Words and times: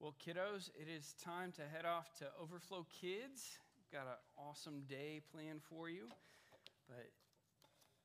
Well, 0.00 0.14
kiddos, 0.26 0.70
it 0.80 0.88
is 0.88 1.14
time 1.22 1.52
to 1.52 1.60
head 1.60 1.84
off 1.84 2.18
to 2.20 2.24
Overflow 2.42 2.86
Kids. 3.02 3.58
We've 3.76 3.92
got 3.92 4.06
an 4.06 4.16
awesome 4.38 4.84
day 4.88 5.20
planned 5.30 5.60
for 5.62 5.90
you. 5.90 6.04
But 6.88 7.10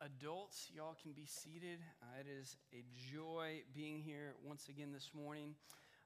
adults, 0.05 0.69
y'all 0.75 0.97
can 1.01 1.13
be 1.13 1.25
seated. 1.25 1.79
Uh, 2.03 2.19
it 2.19 2.27
is 2.29 2.57
a 2.73 2.83
joy 3.13 3.61
being 3.73 4.01
here 4.01 4.35
once 4.43 4.67
again 4.67 4.91
this 4.91 5.11
morning. 5.13 5.55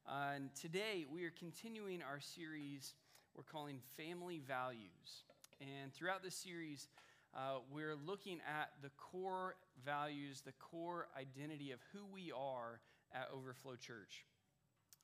Uh, 0.07 0.33
and 0.36 0.54
today 0.54 1.08
we 1.12 1.26
are 1.26 1.33
continuing 1.40 2.03
our 2.03 2.19
series 2.19 2.94
we're 3.35 3.42
calling 3.42 3.79
Family 3.97 4.44
Values. 4.47 5.24
And 5.60 5.92
throughout 5.92 6.21
this 6.21 6.35
series, 6.35 6.87
uh, 7.33 7.62
we're 7.71 7.96
looking 7.96 8.42
at 8.47 8.74
the 8.83 8.92
core 8.92 9.56
values, 9.83 10.42
the 10.46 10.53
core 10.60 11.08
identity 11.19 11.71
of 11.71 11.79
who 11.92 12.06
we 12.13 12.31
are 12.31 12.79
at 13.12 13.28
Overflow 13.33 13.76
Church. 13.76 14.24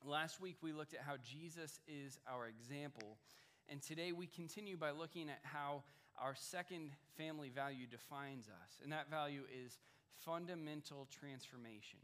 Last 0.06 0.40
week, 0.40 0.58
we 0.62 0.72
looked 0.72 0.94
at 0.94 1.02
how 1.02 1.16
Jesus 1.24 1.80
is 1.88 2.20
our 2.32 2.48
example. 2.48 3.18
And 3.68 3.82
today, 3.82 4.12
we 4.12 4.28
continue 4.28 4.78
by 4.78 4.92
looking 4.92 5.30
at 5.30 5.40
how 5.42 5.82
our 6.22 6.36
second 6.36 6.92
family 7.18 7.50
value 7.50 7.88
defines 7.88 8.46
us. 8.48 8.80
And 8.84 8.92
that 8.92 9.10
value 9.10 9.42
is 9.66 9.80
fundamental 10.24 11.08
transformation. 11.10 11.98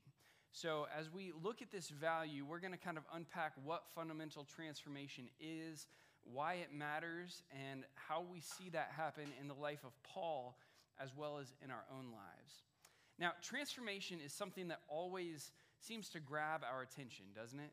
So, 0.52 0.88
as 0.98 1.14
we 1.14 1.32
look 1.44 1.62
at 1.62 1.72
this 1.72 1.90
value, 1.90 2.44
we're 2.44 2.60
going 2.60 2.74
to 2.74 2.80
kind 2.80 2.98
of 2.98 3.04
unpack 3.14 3.54
what 3.64 3.84
fundamental 3.94 4.46
transformation 4.46 5.30
is, 5.40 5.86
why 6.24 6.56
it 6.56 6.74
matters, 6.74 7.44
and 7.70 7.84
how 7.94 8.26
we 8.34 8.40
see 8.40 8.70
that 8.72 8.92
happen 8.98 9.26
in 9.40 9.48
the 9.48 9.54
life 9.54 9.84
of 9.86 9.92
Paul 10.02 10.58
as 11.00 11.12
well 11.16 11.38
as 11.38 11.54
in 11.64 11.70
our 11.70 11.84
own 11.96 12.06
lives. 12.06 12.64
Now, 13.20 13.34
transformation 13.44 14.18
is 14.26 14.34
something 14.34 14.70
that 14.70 14.80
always 14.88 15.52
seems 15.80 16.10
to 16.10 16.20
grab 16.20 16.62
our 16.64 16.82
attention, 16.82 17.26
doesn't 17.36 17.60
it? 17.60 17.72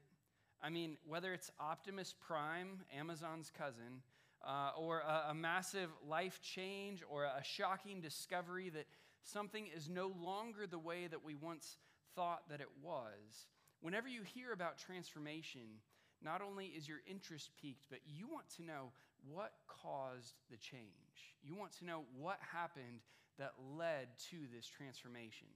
I 0.63 0.71
mean, 0.71 0.97
whether 1.07 1.33
it's 1.33 1.51
Optimus 1.61 2.15
Prime, 2.27 2.81
Amazon's 2.97 3.51
cousin, 3.57 4.03
uh, 4.47 4.71
or 4.77 5.01
a, 5.01 5.31
a 5.31 5.35
massive 5.35 5.91
life 6.09 6.41
change, 6.43 7.03
or 7.09 7.25
a 7.25 7.43
shocking 7.43 8.01
discovery 8.01 8.69
that 8.71 8.87
something 9.23 9.69
is 9.75 9.89
no 9.89 10.13
longer 10.21 10.67
the 10.67 10.79
way 10.79 11.07
that 11.07 11.25
we 11.25 11.35
once 11.35 11.77
thought 12.15 12.49
that 12.49 12.61
it 12.61 12.71
was, 12.83 13.47
whenever 13.81 14.09
you 14.09 14.23
hear 14.23 14.53
about 14.53 14.79
transformation, 14.79 15.81
not 16.23 16.43
only 16.43 16.67
is 16.67 16.89
your 16.89 16.99
interest 17.07 17.51
piqued, 17.61 17.85
but 17.91 18.01
you 18.07 18.27
want 18.27 18.49
to 18.57 18.65
know 18.65 18.91
what 19.31 19.53
caused 19.69 20.35
the 20.51 20.57
change. 20.57 21.37
You 21.43 21.55
want 21.55 21.73
to 21.79 21.85
know 21.85 22.03
what 22.19 22.39
happened 22.53 23.01
that 23.39 23.53
led 23.77 24.09
to 24.31 24.37
this 24.53 24.67
transformation. 24.67 25.49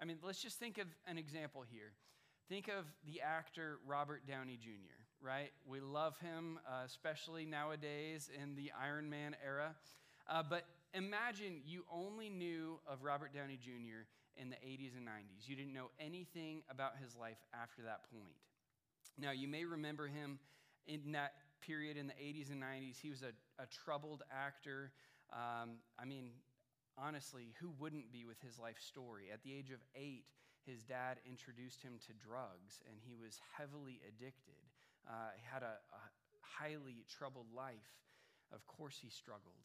I 0.00 0.04
mean, 0.04 0.18
let's 0.22 0.42
just 0.42 0.58
think 0.58 0.78
of 0.78 0.86
an 1.06 1.18
example 1.18 1.64
here. 1.68 1.92
Think 2.48 2.68
of 2.68 2.84
the 3.04 3.20
actor 3.22 3.78
Robert 3.84 4.22
Downey 4.28 4.56
Jr., 4.62 4.94
right? 5.20 5.50
We 5.66 5.80
love 5.80 6.16
him, 6.20 6.60
uh, 6.64 6.84
especially 6.84 7.44
nowadays 7.44 8.30
in 8.40 8.54
the 8.54 8.70
Iron 8.80 9.10
Man 9.10 9.34
era. 9.44 9.74
Uh, 10.30 10.44
but 10.48 10.64
imagine 10.94 11.62
you 11.66 11.84
only 11.92 12.30
knew 12.30 12.78
of 12.86 13.02
Robert 13.02 13.34
Downey 13.34 13.58
Jr. 13.60 14.06
in 14.36 14.48
the 14.48 14.56
80s 14.56 14.96
and 14.96 15.08
90s. 15.08 15.48
You 15.48 15.56
didn't 15.56 15.74
know 15.74 15.90
anything 15.98 16.62
about 16.70 16.92
his 17.02 17.16
life 17.16 17.38
after 17.52 17.82
that 17.82 18.02
point. 18.12 18.36
Now, 19.18 19.32
you 19.32 19.48
may 19.48 19.64
remember 19.64 20.06
him 20.06 20.38
in 20.86 21.12
that 21.12 21.32
period 21.60 21.96
in 21.96 22.06
the 22.06 22.12
80s 22.12 22.52
and 22.52 22.62
90s. 22.62 23.00
He 23.02 23.10
was 23.10 23.22
a, 23.22 23.32
a 23.60 23.66
troubled 23.66 24.22
actor. 24.30 24.92
Um, 25.32 25.78
I 25.98 26.04
mean, 26.04 26.30
honestly, 26.96 27.54
who 27.60 27.72
wouldn't 27.80 28.12
be 28.12 28.24
with 28.24 28.40
his 28.40 28.56
life 28.56 28.78
story? 28.78 29.30
At 29.32 29.42
the 29.42 29.52
age 29.52 29.72
of 29.72 29.80
eight, 29.96 30.26
his 30.66 30.82
dad 30.82 31.18
introduced 31.24 31.82
him 31.82 31.94
to 32.06 32.12
drugs, 32.12 32.82
and 32.90 32.98
he 33.06 33.14
was 33.14 33.38
heavily 33.56 34.00
addicted. 34.02 34.60
Uh, 35.08 35.30
he 35.36 35.42
had 35.46 35.62
a, 35.62 35.78
a 35.78 36.02
highly 36.42 37.04
troubled 37.08 37.46
life. 37.54 37.94
Of 38.52 38.66
course, 38.66 38.98
he 39.00 39.08
struggled. 39.08 39.62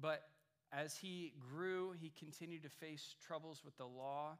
But 0.00 0.28
as 0.72 0.96
he 0.96 1.32
grew, 1.38 1.92
he 1.92 2.12
continued 2.18 2.62
to 2.64 2.68
face 2.68 3.14
troubles 3.24 3.62
with 3.64 3.76
the 3.76 3.86
law. 3.86 4.36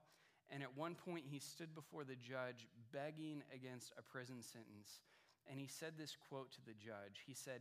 And 0.50 0.62
at 0.62 0.76
one 0.76 0.94
point, 0.94 1.24
he 1.30 1.38
stood 1.38 1.74
before 1.74 2.04
the 2.04 2.16
judge 2.16 2.66
begging 2.92 3.42
against 3.54 3.92
a 3.98 4.02
prison 4.02 4.42
sentence. 4.42 5.00
And 5.48 5.58
he 5.58 5.66
said 5.66 5.94
this 5.96 6.16
quote 6.28 6.52
to 6.52 6.64
the 6.64 6.74
judge 6.74 7.24
He 7.26 7.34
said, 7.34 7.60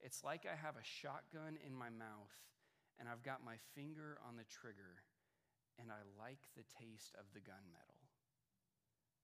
It's 0.00 0.22
like 0.22 0.46
I 0.46 0.56
have 0.56 0.76
a 0.76 0.84
shotgun 0.84 1.58
in 1.66 1.74
my 1.74 1.90
mouth, 1.90 2.34
and 2.98 3.08
I've 3.08 3.22
got 3.22 3.44
my 3.44 3.56
finger 3.74 4.18
on 4.26 4.36
the 4.36 4.44
trigger, 4.44 5.02
and 5.78 5.90
I 5.90 6.00
like 6.18 6.40
the 6.56 6.64
taste 6.78 7.14
of 7.18 7.26
the 7.34 7.40
gunmetal. 7.40 8.00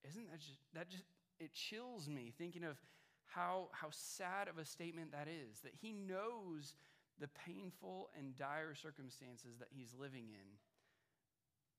Isn't 0.08 0.30
that 0.30 0.40
just, 0.40 0.58
that 0.74 0.88
just, 0.88 1.04
it 1.40 1.52
chills 1.52 2.08
me 2.08 2.32
thinking 2.36 2.64
of 2.64 2.78
how, 3.26 3.68
how 3.72 3.88
sad 3.90 4.48
of 4.48 4.58
a 4.58 4.64
statement 4.64 5.12
that 5.12 5.28
is, 5.28 5.60
that 5.60 5.74
he 5.80 5.92
knows 5.92 6.74
the 7.18 7.28
painful 7.28 8.08
and 8.16 8.36
dire 8.36 8.74
circumstances 8.74 9.58
that 9.58 9.68
he's 9.70 9.94
living 9.98 10.28
in, 10.28 10.46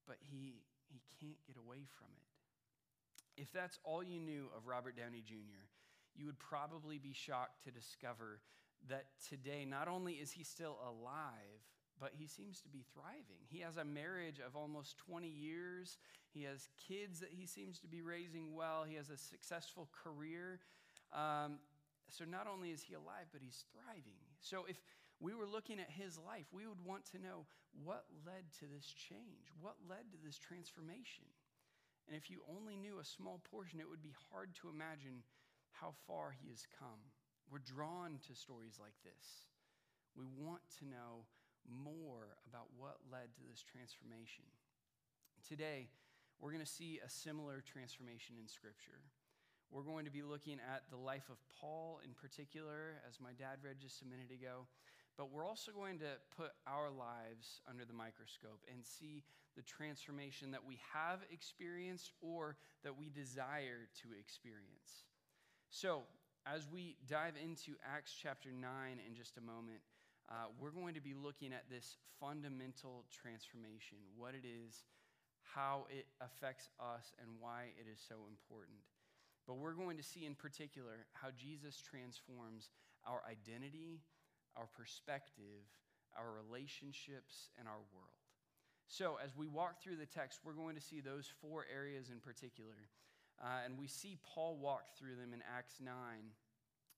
but 0.07 0.17
he, 0.19 0.61
he 0.89 0.99
can't 1.19 1.37
get 1.45 1.55
away 1.57 1.85
from 1.97 2.07
it. 2.17 3.41
If 3.41 3.51
that's 3.53 3.79
all 3.83 4.03
you 4.03 4.19
knew 4.19 4.47
of 4.55 4.67
Robert 4.67 4.97
Downey 4.97 5.21
Jr., 5.25 5.69
you 6.15 6.25
would 6.25 6.39
probably 6.39 6.97
be 6.97 7.13
shocked 7.13 7.63
to 7.65 7.71
discover 7.71 8.39
that 8.89 9.05
today, 9.29 9.65
not 9.65 9.87
only 9.87 10.13
is 10.13 10.31
he 10.31 10.43
still 10.43 10.77
alive, 10.83 11.61
but 11.99 12.11
he 12.17 12.27
seems 12.27 12.61
to 12.61 12.69
be 12.69 12.83
thriving. 12.93 13.41
He 13.47 13.59
has 13.59 13.77
a 13.77 13.85
marriage 13.85 14.39
of 14.39 14.55
almost 14.55 14.97
20 14.97 15.27
years. 15.27 15.97
He 16.33 16.43
has 16.43 16.69
kids 16.87 17.19
that 17.19 17.31
he 17.31 17.45
seems 17.45 17.79
to 17.79 17.87
be 17.87 18.01
raising 18.01 18.55
well. 18.55 18.83
He 18.87 18.95
has 18.95 19.09
a 19.09 19.17
successful 19.17 19.89
career. 19.91 20.59
Um, 21.13 21.59
so 22.09 22.23
not 22.23 22.47
only 22.47 22.69
is 22.69 22.81
he 22.83 22.93
alive, 22.93 23.27
but 23.31 23.41
he's 23.41 23.65
thriving. 23.73 24.21
So 24.39 24.65
if 24.69 24.77
we 25.19 25.33
were 25.33 25.47
looking 25.47 25.79
at 25.79 25.89
his 25.89 26.17
life, 26.17 26.45
we 26.51 26.67
would 26.67 26.83
want 26.85 27.05
to 27.11 27.19
know 27.19 27.45
what 27.83 28.05
led 28.25 28.45
to 28.59 28.65
this 28.65 28.85
change, 28.85 29.49
what 29.59 29.75
led 29.89 30.11
to 30.11 30.17
this 30.23 30.37
transformation. 30.37 31.25
And 32.07 32.15
if 32.15 32.29
you 32.29 32.41
only 32.47 32.77
knew 32.77 32.99
a 32.99 33.05
small 33.05 33.41
portion, 33.51 33.79
it 33.79 33.89
would 33.89 34.01
be 34.01 34.15
hard 34.31 34.55
to 34.61 34.69
imagine 34.69 35.25
how 35.71 35.93
far 36.07 36.31
he 36.31 36.49
has 36.49 36.65
come. 36.79 37.01
We're 37.51 37.59
drawn 37.59 38.19
to 38.27 38.35
stories 38.35 38.79
like 38.79 38.95
this. 39.03 39.47
We 40.15 40.25
want 40.25 40.61
to 40.79 40.85
know 40.85 41.27
more 41.69 42.39
about 42.47 42.71
what 42.79 42.97
led 43.11 43.35
to 43.35 43.43
this 43.45 43.61
transformation. 43.61 44.47
Today, 45.47 45.87
we're 46.39 46.51
going 46.51 46.63
to 46.63 46.69
see 46.69 46.99
a 47.03 47.09
similar 47.09 47.63
transformation 47.63 48.35
in 48.39 48.47
Scripture. 48.47 49.03
We're 49.71 49.83
going 49.83 50.05
to 50.05 50.11
be 50.11 50.23
looking 50.23 50.59
at 50.63 50.83
the 50.89 50.97
life 50.97 51.29
of 51.29 51.37
Paul 51.59 51.99
in 52.03 52.11
particular, 52.15 53.03
as 53.07 53.19
my 53.19 53.31
dad 53.35 53.59
read 53.63 53.79
just 53.81 54.01
a 54.01 54.05
minute 54.05 54.31
ago. 54.31 54.67
But 55.17 55.31
we're 55.31 55.45
also 55.45 55.71
going 55.71 55.99
to 55.99 56.21
put 56.37 56.51
our 56.67 56.89
lives 56.89 57.59
under 57.67 57.83
the 57.83 57.93
microscope 57.93 58.61
and 58.71 58.85
see 58.85 59.23
the 59.55 59.63
transformation 59.63 60.51
that 60.51 60.63
we 60.63 60.79
have 60.93 61.19
experienced 61.31 62.11
or 62.21 62.55
that 62.83 62.97
we 62.97 63.09
desire 63.09 63.89
to 64.03 64.07
experience. 64.17 65.09
So, 65.69 66.03
as 66.45 66.67
we 66.71 66.95
dive 67.09 67.33
into 67.35 67.75
Acts 67.83 68.15
chapter 68.15 68.49
9 68.53 68.61
in 69.05 69.15
just 69.15 69.37
a 69.37 69.41
moment, 69.41 69.81
uh, 70.29 70.51
we're 70.59 70.75
going 70.75 70.93
to 70.93 71.01
be 71.01 71.13
looking 71.13 71.53
at 71.53 71.69
this 71.69 71.95
fundamental 72.19 73.05
transformation, 73.11 73.97
what 74.17 74.35
it 74.35 74.43
is, 74.43 74.83
how 75.41 75.85
it 75.89 76.05
affects 76.19 76.69
us, 76.79 77.13
and 77.21 77.29
why 77.39 77.71
it 77.79 77.87
is 77.91 77.99
so 78.03 78.27
important. 78.27 78.83
But 79.47 79.57
we're 79.57 79.79
going 79.79 79.95
to 79.95 80.03
see 80.03 80.25
in 80.25 80.35
particular 80.35 81.07
how 81.13 81.29
Jesus 81.31 81.79
transforms 81.79 82.71
our 83.07 83.23
identity, 83.23 84.03
our 84.57 84.67
perspective, 84.75 85.63
our 86.17 86.27
relationships, 86.35 87.49
and 87.57 87.67
our 87.67 87.79
world. 87.95 88.19
So, 88.87 89.17
as 89.23 89.35
we 89.35 89.47
walk 89.47 89.81
through 89.81 89.97
the 89.97 90.05
text, 90.05 90.39
we're 90.43 90.53
going 90.53 90.75
to 90.75 90.81
see 90.81 90.99
those 90.99 91.31
four 91.41 91.65
areas 91.73 92.09
in 92.09 92.19
particular. 92.19 92.91
Uh, 93.39 93.63
and 93.65 93.77
we 93.77 93.87
see 93.87 94.17
Paul 94.23 94.57
walk 94.57 94.97
through 94.97 95.15
them 95.15 95.31
in 95.33 95.43
Acts 95.45 95.75
9 95.79 95.93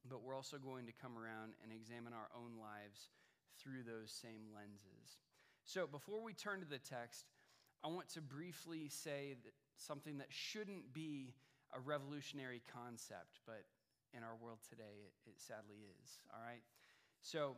but 0.08 0.24
we're 0.24 0.36
also 0.36 0.58
going 0.58 0.86
to 0.86 0.94
come 0.94 1.18
around 1.18 1.54
and 1.64 1.72
examine 1.72 2.14
our 2.14 2.30
own 2.36 2.60
lives 2.60 3.10
through 3.60 3.84
those 3.84 4.12
same 4.12 4.54
lenses. 4.54 5.20
So, 5.66 5.88
before 5.88 6.24
we 6.24 6.34
turn 6.34 6.62
to 6.62 6.70
the 6.70 6.80
text, 6.80 7.26
I 7.84 7.88
want 7.88 8.10
to 8.16 8.22
briefly 8.22 8.90
say 8.90 9.36
that 9.44 9.54
something 9.78 10.18
that 10.18 10.28
shouldn't 10.30 10.94
be 10.94 11.34
a 11.76 11.80
revolutionary 11.80 12.62
concept, 12.74 13.40
but 13.46 13.64
in 14.16 14.24
our 14.24 14.36
world 14.42 14.60
today, 14.68 15.12
it, 15.28 15.34
sadly 15.38 15.86
is. 16.02 16.20
All 16.34 16.42
right? 16.42 16.64
So, 17.22 17.56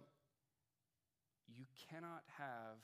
you 1.48 1.66
cannot 1.90 2.24
have 2.38 2.82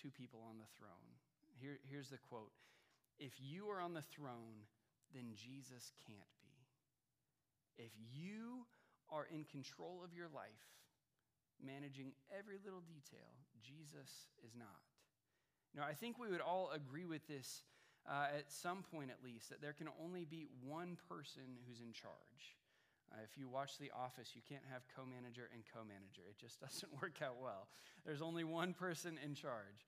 two 0.00 0.10
people 0.10 0.40
on 0.48 0.58
the 0.58 0.70
throne. 0.78 1.16
Here, 1.60 1.78
here's 1.88 2.10
the 2.10 2.18
quote 2.18 2.52
If 3.18 3.32
you 3.40 3.68
are 3.70 3.80
on 3.80 3.94
the 3.94 4.02
throne, 4.02 4.68
then 5.14 5.34
Jesus 5.34 5.92
can't 6.06 6.34
be. 6.42 7.84
If 7.84 7.92
you 8.14 8.66
are 9.10 9.26
in 9.32 9.44
control 9.44 10.02
of 10.04 10.14
your 10.14 10.28
life, 10.34 10.66
managing 11.64 12.12
every 12.36 12.58
little 12.64 12.82
detail. 12.82 13.32
Jesus 13.62 14.28
is 14.44 14.54
not. 14.56 14.82
Now, 15.74 15.84
I 15.88 15.94
think 15.94 16.18
we 16.18 16.28
would 16.28 16.40
all 16.40 16.70
agree 16.74 17.06
with 17.06 17.26
this 17.26 17.62
uh, 18.08 18.26
at 18.36 18.50
some 18.50 18.82
point 18.82 19.10
at 19.10 19.22
least 19.24 19.48
that 19.50 19.62
there 19.62 19.72
can 19.72 19.88
only 20.02 20.24
be 20.24 20.46
one 20.66 20.96
person 21.08 21.58
who's 21.66 21.80
in 21.80 21.92
charge. 21.92 22.58
Uh, 23.12 23.20
if 23.24 23.38
you 23.38 23.48
watch 23.48 23.78
The 23.78 23.90
Office, 23.94 24.30
you 24.34 24.42
can't 24.48 24.64
have 24.72 24.82
co 24.96 25.02
manager 25.04 25.48
and 25.52 25.62
co 25.72 25.80
manager. 25.80 26.22
It 26.28 26.38
just 26.38 26.60
doesn't 26.64 26.92
work 27.00 27.20
out 27.22 27.36
well. 27.40 27.68
There's 28.04 28.22
only 28.22 28.44
one 28.44 28.74
person 28.74 29.18
in 29.22 29.34
charge. 29.34 29.86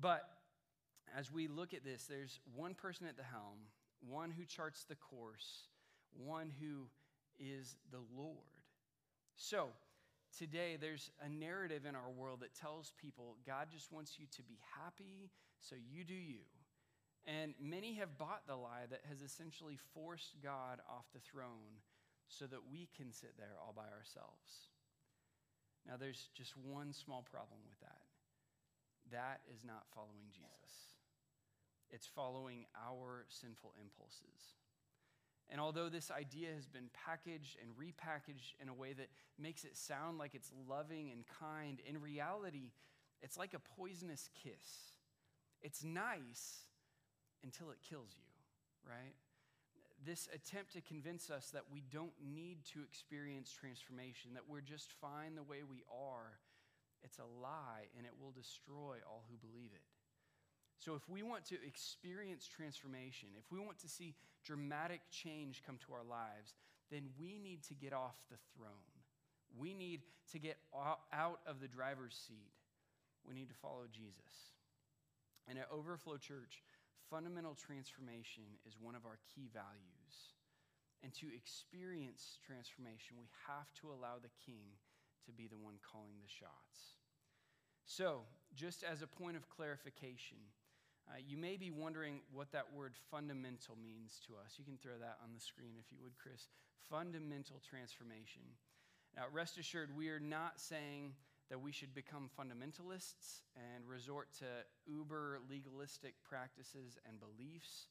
But 0.00 0.22
as 1.16 1.30
we 1.30 1.48
look 1.48 1.74
at 1.74 1.84
this, 1.84 2.04
there's 2.04 2.40
one 2.54 2.74
person 2.74 3.06
at 3.06 3.16
the 3.16 3.22
helm, 3.22 3.68
one 4.00 4.30
who 4.30 4.44
charts 4.44 4.84
the 4.84 4.94
course, 4.94 5.68
one 6.16 6.52
who 6.60 6.86
is 7.38 7.76
the 7.90 8.02
Lord. 8.16 8.36
So, 9.36 9.68
today 10.36 10.76
there's 10.80 11.10
a 11.24 11.28
narrative 11.28 11.84
in 11.86 11.94
our 11.94 12.10
world 12.10 12.40
that 12.40 12.54
tells 12.54 12.92
people 13.00 13.36
God 13.46 13.68
just 13.72 13.92
wants 13.92 14.18
you 14.18 14.26
to 14.36 14.42
be 14.42 14.58
happy, 14.82 15.30
so 15.60 15.76
you 15.76 16.04
do 16.04 16.14
you. 16.14 16.40
And 17.26 17.54
many 17.60 17.94
have 17.94 18.18
bought 18.18 18.46
the 18.46 18.56
lie 18.56 18.86
that 18.90 19.02
has 19.08 19.22
essentially 19.22 19.78
forced 19.94 20.36
God 20.42 20.80
off 20.90 21.06
the 21.14 21.20
throne 21.20 21.80
so 22.28 22.46
that 22.46 22.70
we 22.70 22.88
can 22.96 23.12
sit 23.12 23.36
there 23.38 23.54
all 23.60 23.72
by 23.74 23.86
ourselves. 23.94 24.72
Now, 25.86 25.94
there's 25.98 26.28
just 26.34 26.56
one 26.56 26.92
small 26.92 27.22
problem 27.30 27.60
with 27.68 27.78
that 27.80 28.06
that 29.10 29.40
is 29.52 29.64
not 29.64 29.84
following 29.94 30.30
Jesus, 30.32 30.96
it's 31.90 32.06
following 32.06 32.64
our 32.78 33.26
sinful 33.28 33.74
impulses. 33.80 34.61
And 35.50 35.60
although 35.60 35.88
this 35.88 36.10
idea 36.10 36.48
has 36.54 36.66
been 36.66 36.88
packaged 36.94 37.58
and 37.60 37.70
repackaged 37.76 38.54
in 38.60 38.68
a 38.68 38.74
way 38.74 38.92
that 38.94 39.08
makes 39.38 39.64
it 39.64 39.76
sound 39.76 40.18
like 40.18 40.34
it's 40.34 40.50
loving 40.68 41.10
and 41.10 41.24
kind, 41.40 41.80
in 41.86 42.00
reality, 42.00 42.72
it's 43.20 43.36
like 43.36 43.54
a 43.54 43.58
poisonous 43.58 44.30
kiss. 44.42 44.96
It's 45.60 45.84
nice 45.84 46.62
until 47.44 47.70
it 47.70 47.78
kills 47.88 48.16
you, 48.16 48.90
right? 48.90 49.14
This 50.04 50.28
attempt 50.34 50.72
to 50.72 50.80
convince 50.80 51.30
us 51.30 51.50
that 51.50 51.64
we 51.70 51.82
don't 51.92 52.14
need 52.24 52.64
to 52.72 52.82
experience 52.82 53.52
transformation, 53.52 54.32
that 54.34 54.48
we're 54.48 54.60
just 54.60 54.92
fine 55.00 55.34
the 55.36 55.42
way 55.42 55.58
we 55.68 55.84
are, 55.92 56.38
it's 57.04 57.18
a 57.18 57.26
lie 57.42 57.90
and 57.96 58.06
it 58.06 58.12
will 58.20 58.30
destroy 58.30 58.96
all 59.06 59.24
who 59.28 59.36
believe 59.36 59.70
it. 59.74 59.82
So, 60.82 60.96
if 60.96 61.08
we 61.08 61.22
want 61.22 61.46
to 61.46 61.56
experience 61.64 62.48
transformation, 62.50 63.28
if 63.38 63.52
we 63.52 63.60
want 63.60 63.78
to 63.86 63.88
see 63.88 64.16
dramatic 64.44 65.00
change 65.12 65.62
come 65.64 65.78
to 65.86 65.94
our 65.94 66.02
lives, 66.02 66.58
then 66.90 67.06
we 67.14 67.38
need 67.38 67.62
to 67.70 67.74
get 67.74 67.92
off 67.92 68.18
the 68.30 68.36
throne. 68.56 68.90
We 69.56 69.74
need 69.74 70.02
to 70.32 70.40
get 70.40 70.58
out 70.74 71.38
of 71.46 71.60
the 71.60 71.68
driver's 71.68 72.18
seat. 72.26 72.50
We 73.22 73.34
need 73.34 73.46
to 73.46 73.54
follow 73.54 73.86
Jesus. 73.94 74.58
And 75.46 75.56
at 75.56 75.70
Overflow 75.70 76.16
Church, 76.16 76.66
fundamental 77.08 77.54
transformation 77.54 78.42
is 78.66 78.74
one 78.74 78.96
of 78.96 79.06
our 79.06 79.22
key 79.30 79.46
values. 79.54 80.34
And 81.04 81.14
to 81.14 81.30
experience 81.30 82.42
transformation, 82.42 83.22
we 83.22 83.30
have 83.46 83.70
to 83.82 83.94
allow 83.94 84.18
the 84.18 84.34
King 84.44 84.74
to 85.26 85.32
be 85.32 85.46
the 85.46 85.62
one 85.62 85.78
calling 85.86 86.18
the 86.18 86.30
shots. 86.30 86.98
So, 87.84 88.22
just 88.54 88.82
as 88.82 89.02
a 89.02 89.06
point 89.06 89.36
of 89.36 89.48
clarification, 89.48 90.38
uh, 91.08 91.18
you 91.26 91.36
may 91.36 91.56
be 91.56 91.70
wondering 91.70 92.20
what 92.32 92.52
that 92.52 92.72
word 92.72 92.94
fundamental 93.10 93.76
means 93.82 94.20
to 94.26 94.34
us. 94.34 94.54
You 94.56 94.64
can 94.64 94.78
throw 94.78 94.98
that 95.00 95.18
on 95.22 95.30
the 95.34 95.40
screen 95.40 95.74
if 95.78 95.90
you 95.90 95.98
would, 96.02 96.16
Chris. 96.16 96.48
Fundamental 96.88 97.60
transformation. 97.68 98.42
Now, 99.16 99.24
rest 99.32 99.58
assured, 99.58 99.90
we 99.96 100.08
are 100.08 100.20
not 100.20 100.60
saying 100.60 101.14
that 101.50 101.60
we 101.60 101.72
should 101.72 101.94
become 101.94 102.30
fundamentalists 102.38 103.42
and 103.56 103.86
resort 103.86 104.28
to 104.38 104.46
uber 104.86 105.40
legalistic 105.50 106.14
practices 106.24 106.98
and 107.06 107.18
beliefs. 107.20 107.88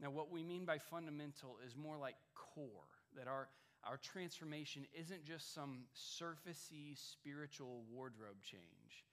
Now, 0.00 0.10
what 0.10 0.32
we 0.32 0.42
mean 0.42 0.64
by 0.64 0.78
fundamental 0.78 1.58
is 1.66 1.76
more 1.76 1.98
like 1.98 2.16
core, 2.34 2.88
that 3.16 3.28
our, 3.28 3.48
our 3.84 3.98
transformation 3.98 4.86
isn't 4.98 5.24
just 5.24 5.52
some 5.52 5.84
surfacey 5.94 6.96
spiritual 6.96 7.82
wardrobe 7.92 8.42
change, 8.42 9.04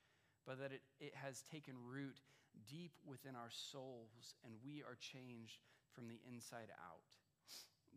but 0.46 0.58
that 0.60 0.72
it, 0.72 0.80
it 0.98 1.12
has 1.14 1.42
taken 1.52 1.74
root 1.86 2.16
deep 2.68 2.92
within 3.06 3.36
our 3.36 3.50
souls, 3.50 4.34
and 4.44 4.54
we 4.64 4.82
are 4.82 4.96
changed 4.98 5.60
from 5.94 6.08
the 6.08 6.20
inside 6.26 6.70
out. 6.80 7.06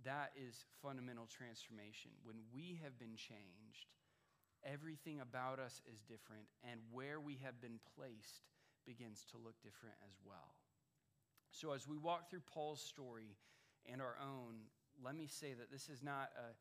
That 0.05 0.31
is 0.35 0.65
fundamental 0.81 1.27
transformation. 1.29 2.11
When 2.23 2.37
we 2.53 2.79
have 2.83 2.99
been 2.99 3.15
changed, 3.15 3.87
everything 4.65 5.21
about 5.21 5.59
us 5.59 5.81
is 5.87 6.01
different, 6.01 6.47
and 6.63 6.79
where 6.91 7.19
we 7.19 7.39
have 7.43 7.61
been 7.61 7.79
placed 7.95 8.43
begins 8.85 9.25
to 9.31 9.37
look 9.37 9.55
different 9.63 9.95
as 10.09 10.17
well. 10.25 10.55
So, 11.51 11.71
as 11.71 11.87
we 11.87 11.97
walk 11.97 12.29
through 12.29 12.43
Paul's 12.51 12.81
story 12.81 13.37
and 13.85 14.01
our 14.01 14.17
own, 14.19 14.67
let 15.03 15.15
me 15.15 15.27
say 15.27 15.53
that 15.53 15.71
this 15.71 15.87
is 15.87 16.01
not 16.01 16.31
a 16.35 16.51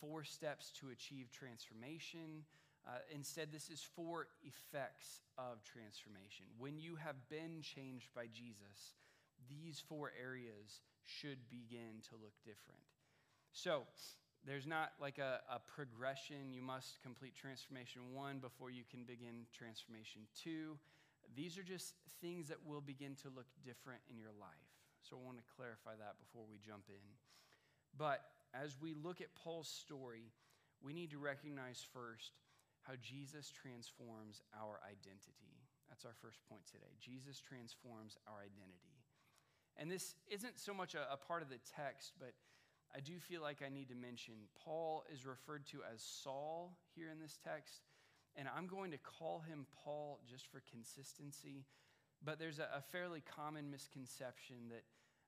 four 0.00 0.24
steps 0.24 0.70
to 0.80 0.90
achieve 0.90 1.30
transformation. 1.30 2.44
Uh, 2.86 2.98
instead, 3.12 3.50
this 3.50 3.68
is 3.68 3.82
four 3.82 4.28
effects 4.42 5.22
of 5.36 5.62
transformation. 5.64 6.46
When 6.58 6.78
you 6.78 6.94
have 6.96 7.16
been 7.28 7.60
changed 7.60 8.08
by 8.14 8.26
Jesus, 8.32 8.94
these 9.50 9.82
four 9.88 10.12
areas 10.14 10.80
should 11.02 11.38
begin 11.50 11.98
to 12.10 12.14
look 12.14 12.34
different. 12.44 12.82
So, 13.52 13.82
there's 14.46 14.66
not 14.66 14.92
like 15.00 15.18
a, 15.18 15.40
a, 15.50 15.58
progression. 15.58 16.52
You 16.54 16.62
must 16.62 17.02
complete 17.02 17.34
transformation 17.34 18.14
one 18.14 18.38
before 18.38 18.70
you 18.70 18.84
can 18.88 19.02
begin 19.02 19.42
transformation 19.50 20.22
two. 20.38 20.78
These 21.34 21.58
are 21.58 21.64
just 21.64 21.94
things 22.20 22.46
that 22.48 22.58
will 22.64 22.80
begin 22.80 23.16
to 23.22 23.28
look 23.34 23.50
different 23.64 24.00
in 24.08 24.16
your 24.16 24.30
life. 24.38 24.70
So 25.02 25.16
I 25.18 25.26
want 25.26 25.38
to 25.38 25.44
clarify 25.56 25.98
that 25.98 26.14
before 26.22 26.46
we 26.48 26.58
jump 26.64 26.84
in. 26.88 27.02
But 27.98 28.22
as 28.54 28.76
we 28.80 28.94
look 28.94 29.20
at 29.20 29.34
Paul's 29.34 29.68
story, 29.68 30.30
we 30.80 30.92
need 30.92 31.10
to 31.10 31.18
recognize 31.18 31.84
first 31.92 32.30
how 32.86 32.94
Jesus 33.02 33.50
transforms 33.50 34.42
our 34.54 34.78
identity. 34.86 35.66
That's 35.88 36.04
our 36.04 36.14
first 36.22 36.38
point 36.48 36.62
today. 36.66 36.94
Jesus 37.00 37.40
transforms 37.40 38.16
our 38.26 38.38
identity. 38.38 39.02
And 39.76 39.90
this 39.90 40.14
isn't 40.30 40.58
so 40.58 40.72
much 40.72 40.94
a, 40.94 41.12
a, 41.12 41.16
part 41.16 41.42
of 41.42 41.48
the 41.48 41.58
text, 41.76 42.12
but 42.18 42.32
I 42.94 43.00
do 43.00 43.18
feel 43.18 43.42
like 43.42 43.60
I 43.64 43.68
need 43.68 43.88
to 43.88 43.94
mention 43.94 44.34
Paul 44.64 45.04
is 45.12 45.26
referred 45.26 45.66
to 45.66 45.78
as 45.92 46.00
Saul 46.00 46.78
here 46.94 47.10
in 47.10 47.20
this 47.20 47.38
text. 47.42 47.82
And 48.36 48.48
I'm 48.56 48.66
going 48.66 48.90
to 48.92 48.98
call 48.98 49.40
him 49.40 49.66
Paul 49.84 50.20
just 50.28 50.46
for 50.46 50.62
consistency. 50.70 51.64
But 52.24 52.38
there's 52.38 52.58
a, 52.58 52.68
a 52.74 52.80
fairly 52.80 53.22
common 53.22 53.70
misconception 53.70 54.56
that 54.70 54.84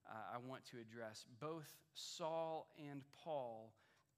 uh, 0.09 0.37
I 0.37 0.39
want 0.39 0.65
to 0.71 0.79
address. 0.79 1.25
Both 1.41 1.69
Saul 1.95 2.69
and 2.79 3.03
Paul 3.23 3.75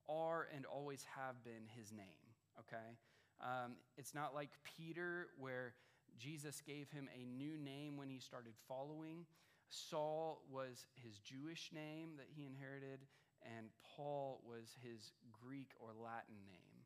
are 0.09 0.49
and 0.55 0.65
always 0.67 1.05
have 1.17 1.43
been 1.44 1.67
his 1.77 1.93
name, 1.93 2.23
okay? 2.59 2.97
Um, 3.43 3.73
it's 3.97 4.15
not 4.15 4.35
like 4.35 4.51
Peter, 4.65 5.29
where 5.39 5.75
Jesus 6.19 6.61
gave 6.61 6.91
him 6.91 7.09
a 7.15 7.25
new 7.25 7.56
name 7.56 7.97
when 7.97 8.11
he 8.11 8.19
started 8.19 8.53
following. 8.69 9.25
Saul 9.70 10.43
was 10.51 10.87
his 10.94 11.19
Jewish 11.19 11.70
name 11.73 12.11
that 12.19 12.27
he 12.35 12.44
inherited, 12.44 13.01
and 13.43 13.69
Paul 13.97 14.43
was 14.44 14.77
his 14.82 15.13
Greek 15.31 15.70
or 15.79 15.91
Latin 15.94 16.37
name. 16.47 16.85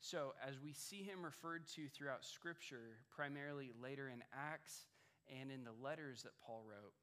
So, 0.00 0.34
as 0.44 0.58
we 0.58 0.72
see 0.72 1.04
him 1.04 1.22
referred 1.22 1.68
to 1.76 1.88
throughout 1.88 2.24
Scripture, 2.24 2.98
primarily 3.14 3.70
later 3.80 4.08
in 4.08 4.24
Acts 4.34 4.86
and 5.40 5.52
in 5.52 5.62
the 5.62 5.78
letters 5.80 6.24
that 6.24 6.32
Paul 6.44 6.64
wrote, 6.66 6.94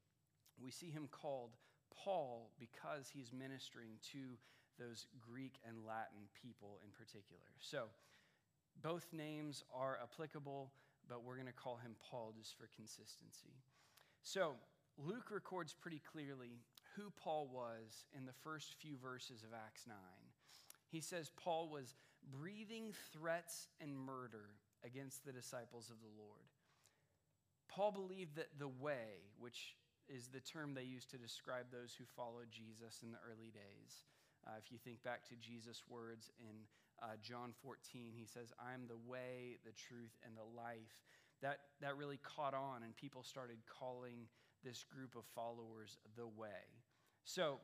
we 0.62 0.70
see 0.70 0.90
him 0.90 1.08
called 1.10 1.52
Paul 1.96 2.52
because 2.60 3.08
he's 3.08 3.32
ministering 3.32 3.92
to 4.12 4.36
those 4.78 5.08
Greek 5.22 5.60
and 5.66 5.86
Latin 5.88 6.28
people 6.42 6.80
in 6.84 6.92
particular. 6.92 7.48
So, 7.60 7.86
both 8.82 9.08
names 9.12 9.64
are 9.74 10.00
applicable, 10.02 10.72
but 11.08 11.24
we're 11.24 11.36
going 11.36 11.48
to 11.48 11.54
call 11.54 11.78
him 11.78 11.96
Paul 12.10 12.34
just 12.38 12.58
for 12.58 12.70
consistency. 12.76 13.54
So, 14.24 14.54
Luke 14.98 15.32
records 15.32 15.74
pretty 15.74 16.02
clearly 16.12 16.60
who 16.96 17.12
Paul 17.16 17.50
was 17.52 18.06
in 18.16 18.26
the 18.26 18.34
first 18.44 18.76
few 18.80 18.98
verses 18.98 19.44
of 19.44 19.50
Acts 19.54 19.86
9. 19.88 19.96
He 20.90 21.00
says 21.00 21.32
Paul 21.38 21.70
was 21.70 21.96
breathing 22.30 22.94
threats 23.14 23.68
and 23.80 23.98
murder 23.98 24.50
against 24.84 25.26
the 25.26 25.32
disciples 25.32 25.90
of 25.90 26.02
the 26.02 26.22
Lord. 26.22 26.48
Paul 27.70 27.92
believed 27.92 28.36
that 28.36 28.58
the 28.58 28.68
way, 28.68 29.30
which 29.40 29.76
is 30.10 30.28
the 30.28 30.42
term 30.42 30.74
they 30.74 30.84
used 30.84 31.12
to 31.12 31.18
describe 31.18 31.68
those 31.72 31.94
who 31.94 32.04
followed 32.04 32.50
Jesus 32.52 33.02
in 33.04 33.12
the 33.12 33.22
early 33.24 33.52
days, 33.54 34.04
uh, 34.48 34.58
if 34.58 34.72
you 34.72 34.78
think 34.78 35.04
back 35.04 35.24
to 35.30 35.36
Jesus' 35.36 35.84
words 35.88 36.32
in 36.40 36.66
uh, 37.02 37.16
John 37.22 37.54
14, 37.64 38.12
he 38.16 38.26
says, 38.26 38.52
I'm 38.60 38.88
the 38.88 39.10
way, 39.10 39.58
the 39.66 39.72
truth, 39.72 40.12
and 40.26 40.36
the 40.36 40.58
life. 40.58 40.96
That, 41.42 41.60
that 41.82 41.96
really 41.98 42.20
caught 42.24 42.54
on, 42.54 42.84
and 42.84 42.96
people 42.96 43.24
started 43.24 43.58
calling 43.80 44.28
this 44.64 44.84
group 44.84 45.16
of 45.16 45.24
followers 45.34 45.98
the 46.18 46.28
way. 46.28 46.68
So, 47.24 47.60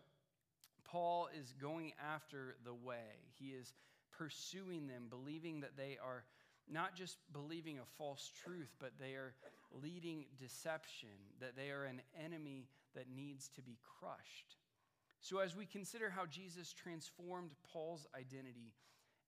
Paul 0.85 1.29
is 1.37 1.53
going 1.59 1.93
after 1.99 2.55
the 2.63 2.73
way. 2.73 3.19
He 3.37 3.47
is 3.49 3.73
pursuing 4.17 4.87
them, 4.87 5.07
believing 5.09 5.61
that 5.61 5.75
they 5.75 5.97
are 6.01 6.23
not 6.71 6.95
just 6.95 7.17
believing 7.33 7.79
a 7.79 7.97
false 7.97 8.31
truth, 8.43 8.73
but 8.79 8.91
they 8.99 9.13
are 9.13 9.33
leading 9.71 10.25
deception, 10.39 11.09
that 11.39 11.55
they 11.55 11.69
are 11.69 11.83
an 11.83 12.01
enemy 12.23 12.67
that 12.95 13.05
needs 13.13 13.49
to 13.55 13.61
be 13.61 13.77
crushed. 13.99 14.57
So, 15.19 15.39
as 15.39 15.55
we 15.55 15.65
consider 15.65 16.09
how 16.09 16.25
Jesus 16.25 16.73
transformed 16.73 17.51
Paul's 17.71 18.05
identity, 18.15 18.73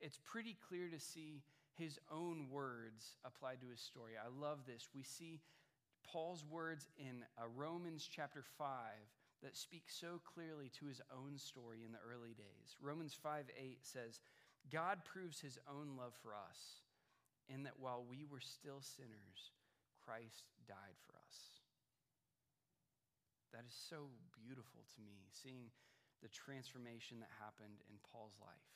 it's 0.02 0.20
pretty 0.24 0.58
clear 0.68 0.90
to 0.90 1.00
see 1.00 1.42
his 1.78 2.00
own 2.12 2.48
words 2.50 3.16
applied 3.26 3.62
to 3.62 3.70
his 3.70 3.80
story. 3.80 4.14
I 4.18 4.30
love 4.42 4.60
this. 4.66 4.90
We 4.96 5.04
see 5.04 5.40
Paul's 6.04 6.44
words 6.50 6.88
in 6.98 7.24
uh, 7.38 7.44
Romans 7.56 8.08
chapter 8.10 8.44
5 8.58 8.68
that 9.44 9.56
speak 9.56 9.84
so 9.88 10.20
clearly 10.26 10.72
to 10.80 10.86
his 10.86 11.02
own 11.14 11.38
story 11.38 11.84
in 11.86 11.92
the 11.92 12.02
early 12.02 12.34
days. 12.34 12.76
Romans 12.82 13.14
5 13.14 13.46
8 13.54 13.78
says, 13.82 14.20
God 14.72 15.06
proves 15.06 15.40
his 15.40 15.60
own 15.70 15.96
love 15.98 16.14
for 16.24 16.34
us 16.34 16.82
in 17.48 17.64
that 17.64 17.80
while 17.80 18.04
we 18.04 18.26
were 18.26 18.42
still 18.42 18.82
sinners, 18.82 19.54
Christ 20.04 20.50
died 20.68 20.98
for 21.06 21.16
us. 21.16 21.38
That 23.54 23.64
is 23.68 23.76
so 23.76 24.12
beautiful 24.36 24.84
to 24.96 25.00
me, 25.02 25.30
seeing 25.32 25.72
the 26.22 26.28
transformation 26.28 27.22
that 27.22 27.32
happened 27.40 27.80
in 27.88 27.96
Paul's 28.12 28.36
life. 28.42 28.68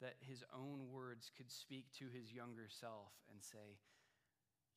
That 0.00 0.14
his 0.20 0.44
own 0.54 0.90
words 0.92 1.30
could 1.36 1.50
speak 1.50 1.86
to 1.98 2.06
his 2.06 2.32
younger 2.32 2.68
self 2.68 3.12
and 3.30 3.42
say, 3.42 3.82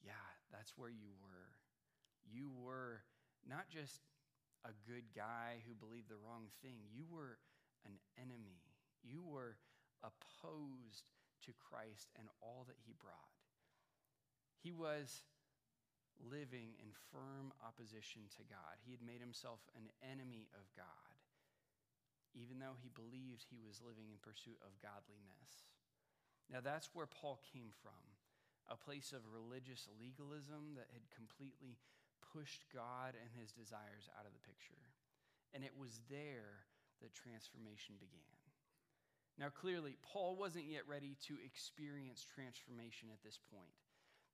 Yeah, 0.02 0.26
that's 0.52 0.74
where 0.78 0.90
you 0.90 1.14
were. 1.22 1.54
You 2.26 2.50
were 2.50 3.06
not 3.48 3.70
just 3.70 4.02
a 4.66 4.74
good 4.86 5.14
guy 5.16 5.62
who 5.66 5.74
believed 5.74 6.10
the 6.10 6.22
wrong 6.22 6.50
thing, 6.62 6.78
you 6.94 7.06
were 7.10 7.38
an 7.86 7.98
enemy. 8.18 8.62
You 9.02 9.26
were 9.26 9.58
opposed 10.06 11.10
to 11.46 11.52
Christ 11.58 12.14
and 12.18 12.30
all 12.42 12.66
that 12.70 12.78
he 12.86 12.94
brought. 12.94 13.34
He 14.62 14.72
was 14.72 15.26
living 16.22 16.78
in 16.78 16.94
firm 17.10 17.50
opposition 17.66 18.30
to 18.38 18.46
God. 18.46 18.78
He 18.86 18.94
had 18.94 19.02
made 19.02 19.22
himself 19.22 19.66
an 19.74 19.90
enemy 20.06 20.54
of 20.54 20.70
God, 20.78 21.11
even 22.36 22.60
though 22.60 22.80
he 22.80 22.92
believed 22.94 23.44
he 23.44 23.60
was 23.60 23.84
living 23.84 24.08
in 24.12 24.20
pursuit 24.24 24.60
of 24.64 24.80
godliness. 24.80 25.68
Now, 26.48 26.60
that's 26.60 26.92
where 26.92 27.08
Paul 27.08 27.40
came 27.52 27.72
from 27.82 28.00
a 28.70 28.80
place 28.80 29.12
of 29.12 29.28
religious 29.28 29.88
legalism 30.00 30.80
that 30.80 30.88
had 30.96 31.04
completely 31.12 31.76
pushed 32.32 32.64
God 32.72 33.20
and 33.20 33.28
his 33.36 33.52
desires 33.52 34.08
out 34.16 34.24
of 34.24 34.32
the 34.32 34.48
picture. 34.48 34.80
And 35.52 35.64
it 35.64 35.76
was 35.76 36.00
there 36.08 36.64
that 37.04 37.12
transformation 37.12 38.00
began. 38.00 38.40
Now, 39.40 39.50
clearly, 39.50 39.98
Paul 40.04 40.36
wasn't 40.36 40.72
yet 40.72 40.88
ready 40.88 41.18
to 41.28 41.36
experience 41.44 42.24
transformation 42.24 43.10
at 43.12 43.24
this 43.24 43.40
point, 43.52 43.76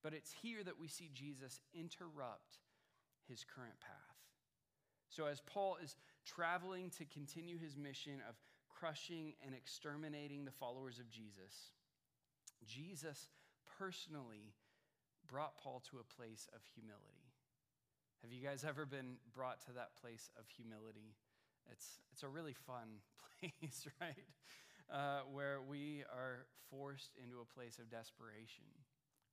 but 0.03 0.13
it's 0.13 0.33
here 0.33 0.63
that 0.63 0.77
we 0.77 0.87
see 0.87 1.09
Jesus 1.13 1.61
interrupt 1.73 2.61
his 3.25 3.45
current 3.45 3.79
path. 3.79 4.19
So, 5.09 5.25
as 5.25 5.41
Paul 5.41 5.77
is 5.81 5.95
traveling 6.27 6.91
to 6.97 7.05
continue 7.05 7.57
his 7.57 7.77
mission 7.77 8.21
of 8.27 8.35
crushing 8.69 9.33
and 9.45 9.55
exterminating 9.55 10.45
the 10.45 10.51
followers 10.51 10.99
of 10.99 11.09
Jesus, 11.09 11.71
Jesus 12.65 13.29
personally 13.79 14.53
brought 15.27 15.57
Paul 15.57 15.83
to 15.91 15.97
a 15.99 16.15
place 16.15 16.47
of 16.53 16.61
humility. 16.75 17.31
Have 18.21 18.31
you 18.31 18.41
guys 18.41 18.65
ever 18.67 18.85
been 18.85 19.17
brought 19.33 19.61
to 19.65 19.71
that 19.73 19.95
place 20.01 20.29
of 20.39 20.45
humility? 20.49 21.15
It's, 21.71 21.99
it's 22.11 22.23
a 22.23 22.29
really 22.29 22.53
fun 22.53 23.01
place, 23.39 23.87
right? 24.01 24.27
Uh, 24.91 25.21
where 25.31 25.61
we 25.61 26.03
are 26.11 26.47
forced 26.69 27.11
into 27.21 27.39
a 27.39 27.45
place 27.45 27.77
of 27.77 27.91
desperation, 27.91 28.65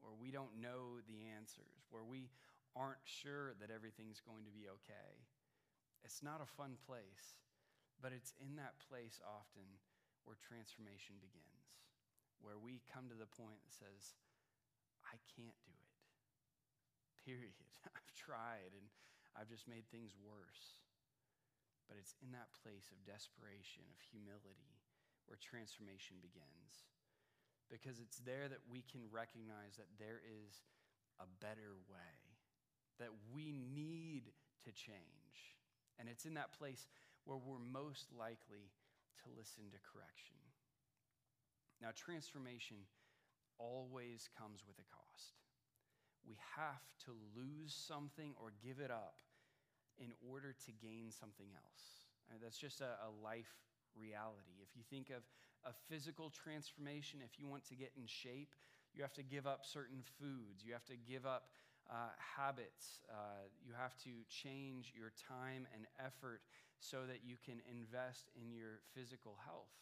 where 0.01 0.13
we 0.13 0.31
don't 0.31 0.61
know 0.61 1.01
the 1.07 1.31
answers, 1.37 1.87
where 1.91 2.05
we 2.05 2.29
aren't 2.77 3.03
sure 3.05 3.55
that 3.61 3.71
everything's 3.71 4.21
going 4.21 4.45
to 4.45 4.51
be 4.51 4.67
okay. 4.69 5.25
It's 6.05 6.21
not 6.21 6.45
a 6.45 6.55
fun 6.61 6.77
place, 6.85 7.41
but 7.99 8.13
it's 8.13 8.37
in 8.37 8.61
that 8.61 8.77
place 8.85 9.17
often 9.25 9.65
where 10.29 10.37
transformation 10.37 11.17
begins, 11.17 11.81
where 12.45 12.61
we 12.61 12.85
come 12.93 13.09
to 13.09 13.17
the 13.17 13.29
point 13.29 13.65
that 13.65 13.73
says, 13.73 14.13
I 15.09 15.17
can't 15.33 15.57
do 15.65 15.73
it. 15.73 15.97
Period. 17.25 17.57
I've 17.97 18.13
tried 18.13 18.77
and 18.77 18.85
I've 19.33 19.49
just 19.49 19.65
made 19.65 19.89
things 19.89 20.13
worse. 20.21 20.85
But 21.89 22.01
it's 22.01 22.17
in 22.21 22.33
that 22.33 22.53
place 22.65 22.89
of 22.93 23.01
desperation, 23.05 23.85
of 23.93 24.01
humility, 24.01 24.77
where 25.29 25.41
transformation 25.41 26.21
begins. 26.21 26.89
Because 27.73 28.01
it's 28.01 28.21
there 28.25 28.49
that 28.49 28.65
we 28.69 28.85
can 28.85 29.05
recognize 29.09 29.77
that 29.81 29.93
there 29.97 30.21
is 30.25 30.65
a 31.21 31.29
better 31.41 31.77
way, 31.89 32.17
that 33.01 33.13
we 33.33 33.53
need 33.53 34.33
to 34.65 34.73
change. 34.73 35.57
And 35.99 36.09
it's 36.09 36.25
in 36.25 36.35
that 36.35 36.57
place 36.57 36.87
where 37.25 37.39
we're 37.39 37.63
most 37.63 38.13
likely 38.13 38.71
to 39.23 39.27
listen 39.37 39.71
to 39.71 39.79
correction. 39.81 40.37
Now, 41.81 41.91
transformation 41.95 42.85
always 43.59 44.29
comes 44.37 44.65
with 44.67 44.77
a 44.79 44.89
cost 44.91 45.39
we 46.27 46.37
have 46.57 46.83
to 47.05 47.13
lose 47.37 47.73
something 47.73 48.33
or 48.41 48.53
give 48.65 48.81
it 48.81 48.91
up 48.91 49.21
in 49.99 50.11
order 50.29 50.57
to 50.67 50.73
gain 50.73 51.13
something 51.13 51.49
else. 51.55 52.09
That's 52.43 52.59
just 52.59 52.81
a, 52.81 52.99
a 53.05 53.11
life 53.23 53.53
reality. 53.95 54.59
If 54.61 54.75
you 54.75 54.83
think 54.91 55.11
of 55.11 55.23
a 55.63 55.73
physical 55.89 56.31
transformation, 56.31 57.21
if 57.23 57.39
you 57.39 57.47
want 57.47 57.65
to 57.69 57.77
get 57.77 57.93
in 57.97 58.07
shape, 58.07 58.57
you 58.93 59.03
have 59.03 59.13
to 59.15 59.23
give 59.23 59.47
up 59.47 59.65
certain 59.65 60.03
foods, 60.19 60.65
you 60.65 60.73
have 60.73 60.85
to 60.87 60.97
give 60.97 61.27
up 61.27 61.51
uh, 61.91 62.13
habits, 62.19 63.01
uh, 63.11 63.47
you 63.65 63.73
have 63.77 63.97
to 64.05 64.11
change 64.29 64.93
your 64.97 65.13
time 65.29 65.67
and 65.75 65.87
effort 65.99 66.41
so 66.81 67.07
that 67.07 67.21
you 67.25 67.37
can 67.45 67.61
invest 67.71 68.31
in 68.41 68.53
your 68.53 68.81
physical 68.95 69.37
health. 69.45 69.73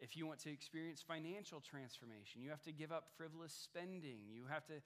If 0.00 0.16
you 0.16 0.26
want 0.26 0.40
to 0.40 0.50
experience 0.50 1.00
financial 1.00 1.60
transformation, 1.60 2.42
you 2.42 2.50
have 2.50 2.62
to 2.62 2.72
give 2.72 2.90
up 2.90 3.08
frivolous 3.16 3.52
spending. 3.52 4.26
You 4.32 4.44
have 4.50 4.66
to 4.66 4.82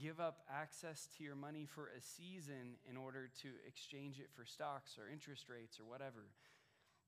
give 0.00 0.20
up 0.20 0.44
access 0.48 1.08
to 1.16 1.24
your 1.24 1.34
money 1.34 1.66
for 1.66 1.88
a 1.88 2.00
season 2.00 2.78
in 2.88 2.96
order 2.96 3.28
to 3.42 3.48
exchange 3.66 4.20
it 4.20 4.30
for 4.34 4.44
stocks 4.44 4.96
or 4.98 5.10
interest 5.10 5.48
rates 5.48 5.80
or 5.80 5.84
whatever. 5.84 6.30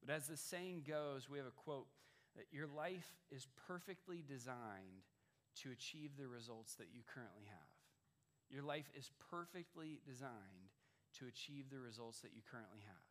But 0.05 0.15
as 0.15 0.27
the 0.27 0.37
saying 0.37 0.85
goes, 0.89 1.31
we 1.31 1.39
have 1.39 1.47
a 1.47 1.63
quote 1.65 1.87
that 2.35 2.47
your 2.51 2.67
life 2.67 3.15
is 3.31 3.47
perfectly 3.69 4.25
designed 4.27 5.07
to 5.63 5.71
achieve 5.71 6.17
the 6.19 6.27
results 6.27 6.75
that 6.77 6.89
you 6.93 7.03
currently 7.07 7.45
have. 7.47 7.72
Your 8.53 8.63
life 8.63 8.91
is 8.95 9.11
perfectly 9.31 9.99
designed 10.07 10.69
to 11.19 11.27
achieve 11.27 11.71
the 11.71 11.81
results 11.81 12.21
that 12.21 12.35
you 12.35 12.43
currently 12.49 12.81
have. 12.87 13.09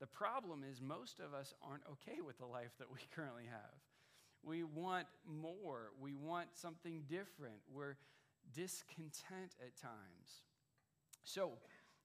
The 0.00 0.06
problem 0.06 0.64
is, 0.68 0.80
most 0.80 1.20
of 1.20 1.34
us 1.34 1.54
aren't 1.62 1.84
okay 1.92 2.20
with 2.20 2.38
the 2.38 2.46
life 2.46 2.72
that 2.78 2.90
we 2.90 2.98
currently 3.14 3.44
have. 3.48 3.78
We 4.42 4.64
want 4.64 5.06
more. 5.24 5.92
We 6.00 6.14
want 6.14 6.48
something 6.54 7.04
different. 7.08 7.60
We're 7.72 7.96
discontent 8.52 9.54
at 9.60 9.76
times. 9.76 10.42
So, 11.22 11.52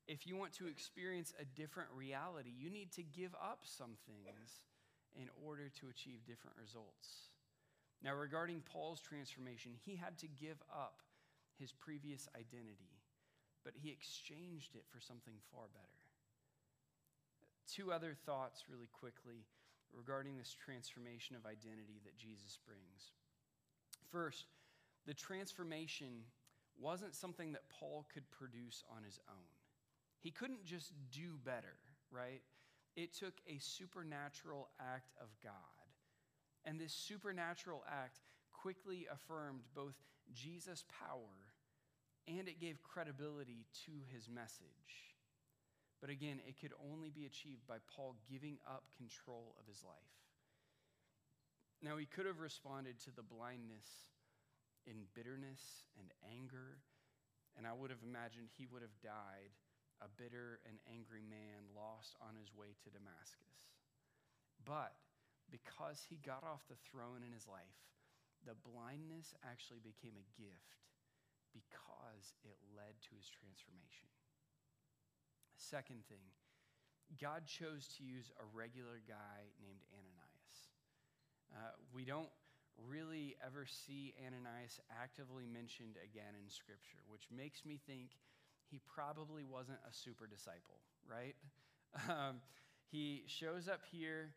if 0.07 0.27
you 0.27 0.35
want 0.35 0.53
to 0.53 0.67
experience 0.67 1.33
a 1.39 1.45
different 1.45 1.89
reality, 1.95 2.51
you 2.55 2.69
need 2.69 2.91
to 2.91 3.01
give 3.01 3.33
up 3.33 3.61
some 3.63 3.97
things 4.05 4.61
in 5.15 5.29
order 5.43 5.71
to 5.79 5.87
achieve 5.89 6.25
different 6.27 6.57
results. 6.61 7.31
Now, 8.03 8.13
regarding 8.13 8.61
Paul's 8.71 8.99
transformation, 8.99 9.71
he 9.83 9.95
had 9.95 10.19
to 10.19 10.27
give 10.27 10.61
up 10.71 11.01
his 11.59 11.71
previous 11.71 12.27
identity, 12.35 13.01
but 13.63 13.73
he 13.75 13.91
exchanged 13.91 14.75
it 14.75 14.85
for 14.91 14.99
something 14.99 15.35
far 15.51 15.65
better. 15.73 16.03
Two 17.67 17.91
other 17.91 18.15
thoughts, 18.25 18.65
really 18.69 18.89
quickly, 18.91 19.45
regarding 19.93 20.37
this 20.37 20.53
transformation 20.53 21.35
of 21.35 21.45
identity 21.45 21.99
that 22.03 22.17
Jesus 22.17 22.59
brings. 22.65 23.11
First, 24.11 24.45
the 25.07 25.13
transformation 25.13 26.25
wasn't 26.79 27.15
something 27.15 27.53
that 27.53 27.69
Paul 27.69 28.05
could 28.13 28.29
produce 28.31 28.83
on 28.95 29.03
his 29.03 29.19
own. 29.29 29.55
He 30.19 30.31
couldn't 30.31 30.65
just 30.65 30.91
do 31.11 31.37
better, 31.43 31.77
right? 32.11 32.41
It 32.95 33.13
took 33.13 33.33
a 33.47 33.57
supernatural 33.59 34.69
act 34.79 35.13
of 35.21 35.27
God. 35.43 35.51
And 36.65 36.79
this 36.79 36.93
supernatural 36.93 37.83
act 37.89 38.19
quickly 38.51 39.07
affirmed 39.11 39.61
both 39.75 39.95
Jesus' 40.33 40.83
power 40.99 41.44
and 42.27 42.47
it 42.47 42.59
gave 42.59 42.81
credibility 42.81 43.65
to 43.85 43.91
his 44.13 44.27
message. 44.29 45.15
But 46.01 46.09
again, 46.09 46.41
it 46.47 46.59
could 46.59 46.73
only 46.91 47.09
be 47.09 47.25
achieved 47.25 47.65
by 47.67 47.77
Paul 47.95 48.15
giving 48.29 48.57
up 48.67 48.83
control 48.97 49.55
of 49.59 49.67
his 49.67 49.83
life. 49.83 50.15
Now, 51.81 51.97
he 51.97 52.05
could 52.05 52.25
have 52.25 52.39
responded 52.39 52.99
to 53.05 53.11
the 53.11 53.25
blindness 53.25 53.85
in 54.85 55.09
bitterness 55.13 55.85
and 55.99 56.09
anger. 56.25 56.81
And 57.57 57.65
I 57.65 57.73
would 57.73 57.89
have 57.89 58.03
imagined 58.03 58.49
he 58.51 58.67
would 58.67 58.81
have 58.81 58.95
died 59.01 59.53
a 60.03 60.11
bitter 60.11 60.59
and 60.67 60.75
angry 60.91 61.23
man 61.23 61.71
lost 61.71 62.19
on 62.19 62.35
his 62.35 62.51
way 62.51 62.75
to 62.83 62.91
Damascus. 62.91 63.71
But 64.65 64.97
because 65.47 66.03
he 66.03 66.19
got 66.19 66.43
off 66.43 66.67
the 66.67 66.79
throne 66.89 67.23
in 67.23 67.31
his 67.31 67.47
life, 67.47 67.79
the 68.43 68.57
blindness 68.59 69.33
actually 69.45 69.79
became 69.79 70.19
a 70.19 70.29
gift 70.35 70.85
because 71.55 72.35
it 72.43 72.59
led 72.75 72.99
to 73.07 73.15
his 73.15 73.31
transformation. 73.31 74.11
Second 75.55 76.03
thing, 76.11 76.27
God 77.15 77.47
chose 77.47 77.87
to 77.95 78.03
use 78.03 78.27
a 78.35 78.45
regular 78.51 78.99
guy 79.07 79.47
named 79.63 79.79
Ananias. 79.95 80.59
Uh, 81.55 81.71
we 81.95 82.03
don't 82.03 82.29
really 82.75 83.39
ever 83.39 83.63
see 83.63 84.13
Ananias 84.19 84.83
actively 84.91 85.47
mentioned 85.47 85.95
again 86.03 86.35
in 86.35 86.51
Scripture, 86.51 86.99
which 87.07 87.31
makes 87.31 87.63
me 87.63 87.79
think 87.87 88.19
he 88.67 88.83
probably 88.83 89.47
wasn't 89.47 89.79
a 89.87 89.93
super 89.93 90.27
disciple, 90.27 90.83
right? 91.07 91.35
Um, 92.09 92.41
he 92.91 93.23
shows 93.25 93.69
up 93.69 93.79
here, 93.89 94.35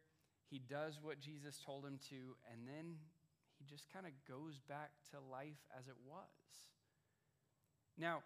he 0.49 0.61
does 0.61 1.01
what 1.03 1.19
Jesus 1.19 1.59
told 1.59 1.85
him 1.85 1.99
to, 2.09 2.39
and 2.47 2.63
then 2.71 2.95
he 3.59 3.65
just 3.67 3.93
kind 3.93 4.07
of 4.07 4.13
goes 4.31 4.61
back 4.69 4.95
to 5.11 5.19
life 5.19 5.59
as 5.77 5.89
it 5.89 5.99
was. 6.07 6.78
Now, 7.99 8.23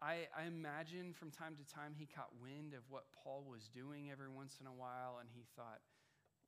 I, 0.00 0.30
I, 0.38 0.46
imagine 0.46 1.14
from 1.18 1.30
time 1.30 1.58
to 1.58 1.66
time 1.66 1.94
he 1.98 2.06
caught 2.06 2.30
wind 2.40 2.74
of 2.74 2.82
what 2.88 3.10
Paul 3.10 3.44
was 3.46 3.68
doing 3.74 4.10
every 4.10 4.30
once 4.30 4.58
in 4.60 4.66
a 4.66 4.72
while, 4.72 5.18
and 5.20 5.28
he 5.34 5.42
thought, 5.56 5.82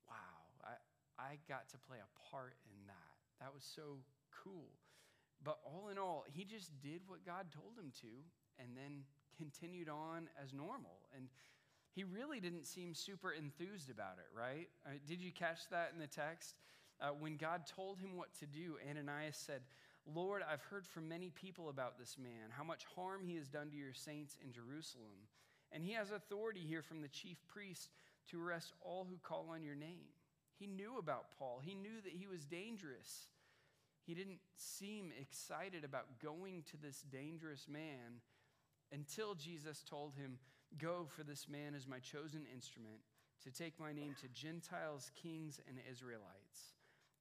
wow, 0.08 0.38
I, 0.62 0.78
I 1.18 1.38
got 1.48 1.68
to 1.70 1.78
play 1.78 1.98
a 1.98 2.10
part 2.30 2.54
in 2.70 2.86
that. 2.86 3.14
That 3.40 3.52
was 3.52 3.64
so 3.66 3.98
cool. 4.30 4.70
But 5.42 5.58
all 5.66 5.88
in 5.90 5.98
all, 5.98 6.24
he 6.30 6.44
just 6.44 6.70
did 6.80 7.02
what 7.06 7.26
God 7.26 7.46
told 7.52 7.78
him 7.78 7.92
to 8.00 8.14
and 8.58 8.76
then 8.76 9.02
continued 9.36 9.88
on 9.88 10.28
as 10.42 10.52
normal. 10.52 11.10
And 11.14 11.26
he 11.94 12.04
really 12.04 12.40
didn't 12.40 12.66
seem 12.66 12.94
super 12.94 13.32
enthused 13.32 13.90
about 13.90 14.18
it, 14.18 14.30
right? 14.36 14.68
Uh, 14.86 14.98
did 15.06 15.20
you 15.20 15.32
catch 15.32 15.68
that 15.70 15.90
in 15.92 15.98
the 15.98 16.06
text? 16.06 16.54
Uh, 17.00 17.08
when 17.08 17.36
God 17.36 17.66
told 17.66 17.98
him 17.98 18.16
what 18.16 18.32
to 18.38 18.46
do, 18.46 18.78
Ananias 18.88 19.36
said, 19.36 19.62
Lord, 20.12 20.42
I've 20.42 20.62
heard 20.62 20.86
from 20.86 21.08
many 21.08 21.30
people 21.30 21.68
about 21.68 21.98
this 21.98 22.16
man, 22.18 22.50
how 22.50 22.64
much 22.64 22.84
harm 22.94 23.22
he 23.24 23.36
has 23.36 23.48
done 23.48 23.70
to 23.70 23.76
your 23.76 23.94
saints 23.94 24.36
in 24.44 24.52
Jerusalem. 24.52 25.28
And 25.72 25.82
he 25.82 25.92
has 25.92 26.10
authority 26.10 26.60
here 26.60 26.82
from 26.82 27.00
the 27.00 27.08
chief 27.08 27.38
priest 27.48 27.90
to 28.30 28.42
arrest 28.42 28.72
all 28.80 29.06
who 29.08 29.16
call 29.22 29.48
on 29.50 29.62
your 29.62 29.74
name. 29.74 30.12
He 30.58 30.66
knew 30.66 30.98
about 30.98 31.36
Paul, 31.38 31.60
he 31.62 31.74
knew 31.74 32.00
that 32.02 32.12
he 32.12 32.26
was 32.26 32.44
dangerous. 32.44 33.28
He 34.06 34.14
didn't 34.14 34.40
seem 34.58 35.12
excited 35.18 35.82
about 35.82 36.20
going 36.22 36.62
to 36.70 36.76
this 36.76 37.00
dangerous 37.10 37.66
man 37.66 38.20
until 38.92 39.34
Jesus 39.34 39.82
told 39.82 40.14
him, 40.14 40.38
Go, 40.76 41.06
for 41.08 41.22
this 41.22 41.48
man 41.48 41.74
is 41.74 41.86
my 41.86 42.00
chosen 42.00 42.44
instrument 42.52 43.00
to 43.44 43.50
take 43.50 43.80
my 43.80 43.92
name 43.92 44.14
to 44.20 44.28
Gentiles, 44.28 45.10
kings, 45.14 45.60
and 45.68 45.78
Israelites. 45.90 46.74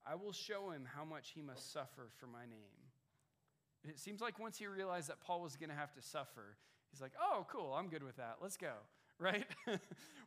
I 0.05 0.15
will 0.15 0.33
show 0.33 0.71
him 0.71 0.87
how 0.93 1.05
much 1.05 1.31
he 1.33 1.41
must 1.41 1.71
suffer 1.71 2.09
for 2.19 2.27
my 2.27 2.45
name. 2.45 3.89
it 3.89 3.99
seems 3.99 4.21
like 4.21 4.39
once 4.39 4.57
he 4.57 4.67
realized 4.67 5.09
that 5.09 5.21
Paul 5.21 5.41
was 5.41 5.55
going 5.55 5.69
to 5.69 5.75
have 5.75 5.93
to 5.93 6.01
suffer, 6.01 6.57
he's 6.91 7.01
like, 7.01 7.13
oh, 7.19 7.45
cool, 7.49 7.73
I'm 7.73 7.87
good 7.87 8.03
with 8.03 8.17
that. 8.17 8.37
Let's 8.41 8.57
go, 8.57 8.73
right? 9.19 9.45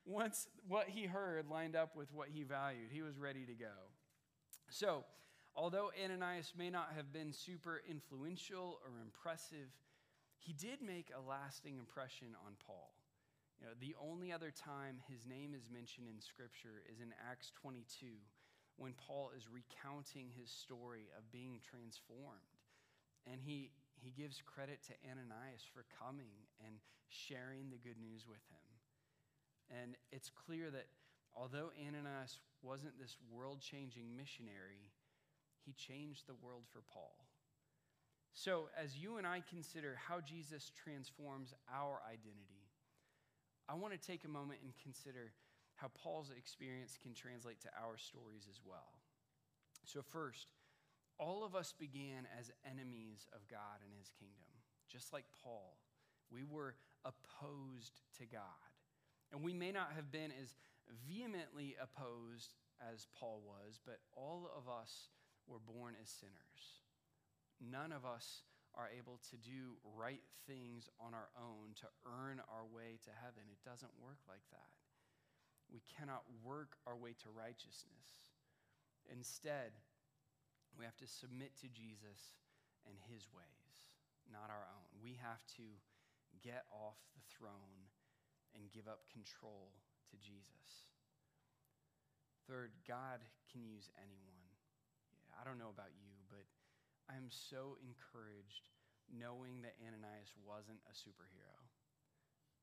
once 0.06 0.48
what 0.66 0.88
he 0.88 1.04
heard 1.04 1.48
lined 1.50 1.76
up 1.76 1.96
with 1.96 2.12
what 2.12 2.28
he 2.28 2.42
valued, 2.42 2.90
he 2.90 3.02
was 3.02 3.18
ready 3.18 3.44
to 3.44 3.54
go. 3.54 3.90
So, 4.68 5.04
although 5.54 5.90
Ananias 6.02 6.52
may 6.56 6.70
not 6.70 6.92
have 6.96 7.12
been 7.12 7.32
super 7.32 7.82
influential 7.88 8.80
or 8.84 9.00
impressive, 9.02 9.68
he 10.38 10.52
did 10.52 10.80
make 10.80 11.10
a 11.16 11.20
lasting 11.28 11.78
impression 11.78 12.28
on 12.46 12.54
Paul. 12.66 12.92
You 13.60 13.66
know, 13.66 13.72
the 13.80 13.96
only 14.00 14.32
other 14.32 14.50
time 14.50 15.00
his 15.08 15.26
name 15.26 15.54
is 15.54 15.70
mentioned 15.72 16.08
in 16.12 16.20
Scripture 16.20 16.84
is 16.92 17.00
in 17.00 17.12
Acts 17.30 17.52
22 17.60 18.06
when 18.76 18.92
Paul 18.92 19.32
is 19.36 19.48
recounting 19.48 20.28
his 20.36 20.50
story 20.50 21.08
of 21.16 21.32
being 21.32 21.60
transformed. 21.64 22.60
And 23.24 23.40
he, 23.40 23.70
he 23.96 24.10
gives 24.10 24.42
credit 24.44 24.80
to 24.86 24.94
Ananias 25.08 25.64
for 25.72 25.84
coming 25.98 26.46
and 26.64 26.76
sharing 27.08 27.70
the 27.70 27.80
good 27.80 27.98
news 27.98 28.26
with 28.28 28.42
him. 28.52 28.66
And 29.70 29.96
it's 30.12 30.30
clear 30.30 30.70
that 30.70 30.86
although 31.34 31.72
Ananias 31.74 32.38
wasn't 32.62 32.98
this 32.98 33.16
world 33.32 33.60
changing 33.60 34.16
missionary, 34.16 34.92
he 35.64 35.72
changed 35.72 36.26
the 36.26 36.38
world 36.40 36.62
for 36.72 36.82
Paul. 36.92 37.26
So, 38.32 38.68
as 38.76 38.96
you 38.96 39.16
and 39.16 39.26
I 39.26 39.42
consider 39.48 39.96
how 39.96 40.20
Jesus 40.20 40.70
transforms 40.76 41.54
our 41.72 42.00
identity, 42.04 42.68
I 43.68 43.74
want 43.74 43.94
to 43.94 43.98
take 43.98 44.24
a 44.24 44.28
moment 44.28 44.60
and 44.62 44.72
consider 44.82 45.32
how 45.76 45.88
Paul's 45.88 46.32
experience 46.36 46.98
can 47.00 47.14
translate 47.14 47.60
to 47.62 47.68
our 47.80 47.96
stories 47.96 48.46
as 48.50 48.60
well. 48.64 49.00
So, 49.84 50.02
first, 50.02 50.52
all 51.18 51.44
of 51.44 51.54
us 51.54 51.72
began 51.78 52.26
as 52.38 52.50
enemies 52.68 53.26
of 53.32 53.46
God 53.48 53.80
and 53.84 53.92
his 53.96 54.10
kingdom, 54.18 54.50
just 54.88 55.12
like 55.12 55.24
Paul. 55.42 55.78
We 56.30 56.42
were 56.42 56.74
opposed 57.04 58.00
to 58.18 58.26
God. 58.26 58.72
And 59.32 59.42
we 59.42 59.54
may 59.54 59.72
not 59.72 59.92
have 59.94 60.10
been 60.10 60.32
as 60.40 60.56
vehemently 61.06 61.76
opposed 61.80 62.54
as 62.80 63.06
Paul 63.18 63.42
was, 63.44 63.80
but 63.84 64.00
all 64.14 64.50
of 64.56 64.68
us 64.68 65.08
were 65.46 65.58
born 65.58 65.94
as 66.02 66.08
sinners. 66.08 66.82
None 67.60 67.92
of 67.92 68.04
us 68.04 68.42
are 68.74 68.90
able 68.92 69.18
to 69.30 69.36
do 69.36 69.80
right 69.96 70.22
things 70.46 70.88
on 71.00 71.14
our 71.14 71.32
own 71.40 71.72
to 71.80 71.86
earn 72.04 72.40
our 72.52 72.66
way 72.66 72.98
to 73.04 73.10
heaven. 73.24 73.48
It 73.48 73.64
doesn't 73.64 73.92
work 74.02 74.18
like 74.28 74.44
that. 74.52 74.85
We 75.72 75.82
cannot 75.86 76.22
work 76.44 76.78
our 76.86 76.96
way 76.96 77.14
to 77.22 77.28
righteousness. 77.34 78.36
Instead, 79.10 79.74
we 80.78 80.84
have 80.84 80.96
to 80.98 81.06
submit 81.06 81.56
to 81.62 81.68
Jesus 81.68 82.36
and 82.86 82.98
his 83.10 83.26
ways, 83.32 83.74
not 84.30 84.50
our 84.50 84.66
own. 84.66 84.86
We 85.02 85.18
have 85.18 85.42
to 85.58 85.66
get 86.42 86.66
off 86.70 86.98
the 87.14 87.24
throne 87.32 87.90
and 88.54 88.72
give 88.72 88.86
up 88.86 89.08
control 89.10 89.74
to 90.10 90.16
Jesus. 90.16 90.86
Third, 92.46 92.70
God 92.86 93.26
can 93.50 93.66
use 93.66 93.90
anyone. 93.98 94.46
I 95.34 95.42
don't 95.42 95.58
know 95.58 95.72
about 95.72 95.92
you, 95.98 96.14
but 96.30 96.46
I 97.10 97.18
am 97.18 97.28
so 97.28 97.76
encouraged 97.82 98.70
knowing 99.10 99.62
that 99.62 99.78
Ananias 99.82 100.30
wasn't 100.42 100.82
a 100.86 100.94
superhero. 100.94 101.58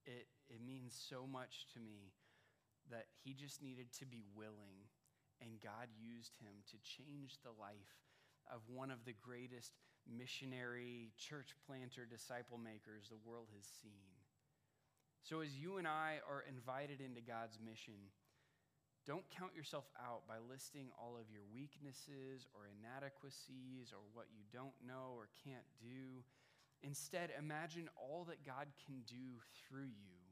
It, 0.06 0.28
it 0.48 0.60
means 0.60 0.96
so 0.96 1.28
much 1.28 1.68
to 1.76 1.80
me 1.80 2.12
that 2.92 3.08
he 3.24 3.34
just 3.34 3.62
needed 3.62 3.92
to 4.00 4.06
be 4.06 4.24
willing, 4.36 4.90
and 5.42 5.62
God 5.62 5.88
used 6.00 6.36
him 6.40 6.64
to 6.72 6.78
change 6.84 7.38
the 7.44 7.56
life 7.60 8.04
of 8.52 8.62
one 8.68 8.92
of 8.92 9.06
the 9.06 9.16
greatest 9.22 9.74
missionary, 10.08 11.12
church 11.18 11.56
planter, 11.66 12.06
disciple 12.06 12.58
makers 12.58 13.08
the 13.10 13.22
world 13.24 13.48
has 13.56 13.66
seen. 13.82 14.12
So, 15.24 15.40
as 15.40 15.56
you 15.56 15.78
and 15.78 15.88
I 15.88 16.20
are 16.28 16.44
invited 16.44 17.00
into 17.00 17.22
God's 17.22 17.58
mission, 17.64 18.12
don't 19.08 19.24
count 19.32 19.56
yourself 19.56 19.86
out 20.00 20.28
by 20.28 20.36
listing 20.40 20.88
all 21.00 21.16
of 21.16 21.32
your 21.32 21.44
weaknesses 21.54 22.48
or 22.56 22.68
inadequacies 22.68 23.92
or 23.92 24.04
what 24.12 24.28
you 24.32 24.44
don't 24.52 24.76
know 24.86 25.16
or 25.16 25.28
can't 25.44 25.68
do. 25.80 26.24
Instead, 26.84 27.32
imagine 27.40 27.88
all 27.96 28.26
that 28.28 28.46
God 28.46 28.68
can 28.86 29.04
do 29.08 29.40
through 29.68 29.92
you 29.92 30.24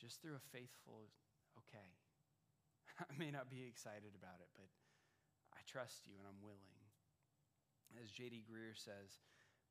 just 0.00 0.20
through 0.20 0.36
a 0.36 0.52
faithful 0.52 1.08
okay. 1.64 1.90
I 3.00 3.12
may 3.16 3.30
not 3.32 3.52
be 3.52 3.64
excited 3.64 4.16
about 4.16 4.40
it, 4.40 4.50
but 4.56 4.68
I 5.52 5.60
trust 5.64 6.08
you 6.08 6.16
and 6.20 6.26
I'm 6.28 6.40
willing. 6.44 6.76
As 7.96 8.12
J.D. 8.12 8.44
Greear 8.44 8.76
says, 8.76 9.22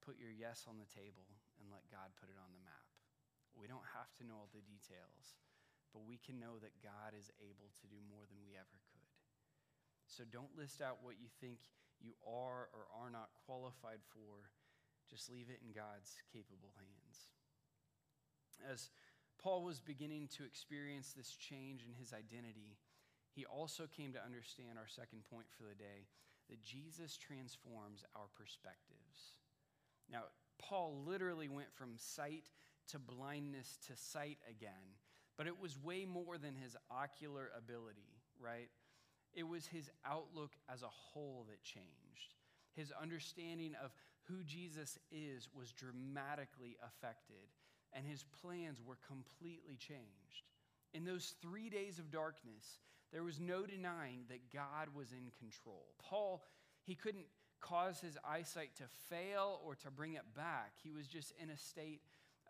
put 0.02 0.18
your 0.18 0.34
yes 0.34 0.66
on 0.66 0.82
the 0.82 0.90
table 0.90 1.28
and 1.62 1.70
let 1.70 1.86
God 1.90 2.16
put 2.18 2.32
it 2.32 2.40
on 2.42 2.54
the 2.54 2.64
map. 2.64 2.90
We 3.54 3.70
don't 3.70 3.96
have 3.96 4.12
to 4.20 4.28
know 4.28 4.36
all 4.46 4.52
the 4.52 4.66
details, 4.66 5.38
but 5.96 6.04
we 6.04 6.20
can 6.20 6.42
know 6.42 6.60
that 6.60 6.84
God 6.84 7.16
is 7.16 7.32
able 7.40 7.72
to 7.82 7.86
do 7.88 8.00
more 8.06 8.28
than 8.28 8.44
we 8.44 8.58
ever 8.58 8.80
could. 8.92 9.14
So 10.06 10.28
don't 10.28 10.54
list 10.54 10.84
out 10.84 11.02
what 11.02 11.18
you 11.18 11.32
think 11.42 11.66
you 12.00 12.14
are 12.28 12.70
or 12.76 12.86
are 12.92 13.10
not 13.10 13.34
qualified 13.48 14.04
for. 14.12 14.52
Just 15.10 15.32
leave 15.32 15.50
it 15.50 15.62
in 15.62 15.72
God's 15.72 16.18
capable 16.34 16.74
hands. 16.76 17.32
As 18.66 18.90
Paul 19.46 19.62
was 19.62 19.80
beginning 19.80 20.28
to 20.38 20.44
experience 20.44 21.14
this 21.16 21.30
change 21.30 21.86
in 21.86 21.94
his 21.94 22.14
identity, 22.14 22.80
he 23.30 23.46
also 23.46 23.84
came 23.96 24.12
to 24.14 24.26
understand 24.26 24.80
our 24.80 24.88
second 24.88 25.22
point 25.32 25.46
for 25.56 25.66
the 25.70 25.76
day 25.76 26.10
that 26.50 26.64
Jesus 26.64 27.16
transforms 27.16 28.04
our 28.16 28.26
perspectives. 28.36 29.38
Now, 30.12 30.24
Paul 30.58 31.04
literally 31.06 31.48
went 31.48 31.72
from 31.76 31.92
sight 31.96 32.46
to 32.90 32.98
blindness 32.98 33.78
to 33.86 33.96
sight 33.96 34.40
again, 34.50 34.98
but 35.38 35.46
it 35.46 35.62
was 35.62 35.78
way 35.78 36.06
more 36.06 36.40
than 36.40 36.56
his 36.56 36.76
ocular 36.90 37.52
ability, 37.56 38.18
right? 38.42 38.70
It 39.32 39.48
was 39.48 39.68
his 39.68 39.92
outlook 40.08 40.54
as 40.74 40.82
a 40.82 40.88
whole 40.88 41.46
that 41.50 41.62
changed. 41.62 42.34
His 42.74 42.92
understanding 43.00 43.76
of 43.84 43.92
who 44.24 44.44
Jesus 44.44 44.98
is 45.12 45.50
was 45.54 45.72
dramatically 45.72 46.78
affected 46.84 47.46
and 47.96 48.06
his 48.06 48.26
plans 48.42 48.80
were 48.86 48.98
completely 49.08 49.78
changed. 49.78 50.46
In 50.94 51.06
those 51.06 51.34
three 51.42 51.70
days 51.70 51.98
of 51.98 52.12
darkness, 52.12 52.80
there 53.12 53.24
was 53.24 53.40
no 53.40 53.66
denying 53.66 54.26
that 54.30 54.52
God 54.54 54.90
was 54.94 55.12
in 55.12 55.32
control. 55.40 55.86
Paul, 56.00 56.44
he 56.84 56.96
couldn't 56.96 57.26
cause 57.62 58.00
his 58.00 58.18
eyesight 58.28 58.76
to 58.76 58.84
fail 59.10 59.62
or 59.66 59.76
to 59.76 59.90
bring 59.90 60.14
it 60.14 60.36
back. 60.36 60.74
He 60.84 60.92
was 60.92 61.08
just 61.08 61.34
in 61.42 61.50
a 61.50 61.58
state 61.58 62.02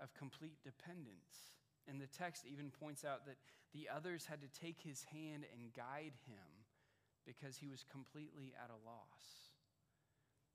of 0.02 0.14
complete 0.14 0.58
dependence. 0.64 1.54
And 1.88 2.02
the 2.02 2.08
text 2.08 2.46
even 2.52 2.72
points 2.72 3.06
out 3.06 3.26
that 3.28 3.38
the 3.74 3.88
others 3.94 4.26
had 4.26 4.42
to 4.42 4.60
take 4.60 4.82
his 4.82 5.06
hand 5.14 5.46
and 5.54 5.74
guide 5.74 6.14
him 6.28 6.66
because 7.26 7.58
he 7.58 7.68
was 7.68 7.86
completely 7.92 8.54
at 8.58 8.70
a 8.70 8.82
loss. 8.86 9.54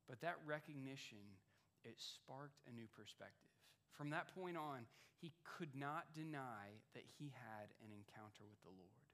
But 0.08 0.20
that 0.22 0.38
recognition, 0.44 1.38
it 1.84 1.94
sparked 1.98 2.58
a 2.68 2.72
new 2.74 2.86
perspective. 2.96 3.59
From 3.96 4.10
that 4.10 4.34
point 4.34 4.56
on, 4.56 4.86
he 5.20 5.32
could 5.44 5.74
not 5.74 6.14
deny 6.14 6.80
that 6.94 7.04
he 7.18 7.32
had 7.34 7.68
an 7.84 7.92
encounter 7.92 8.44
with 8.48 8.62
the 8.62 8.70
Lord. 8.70 9.10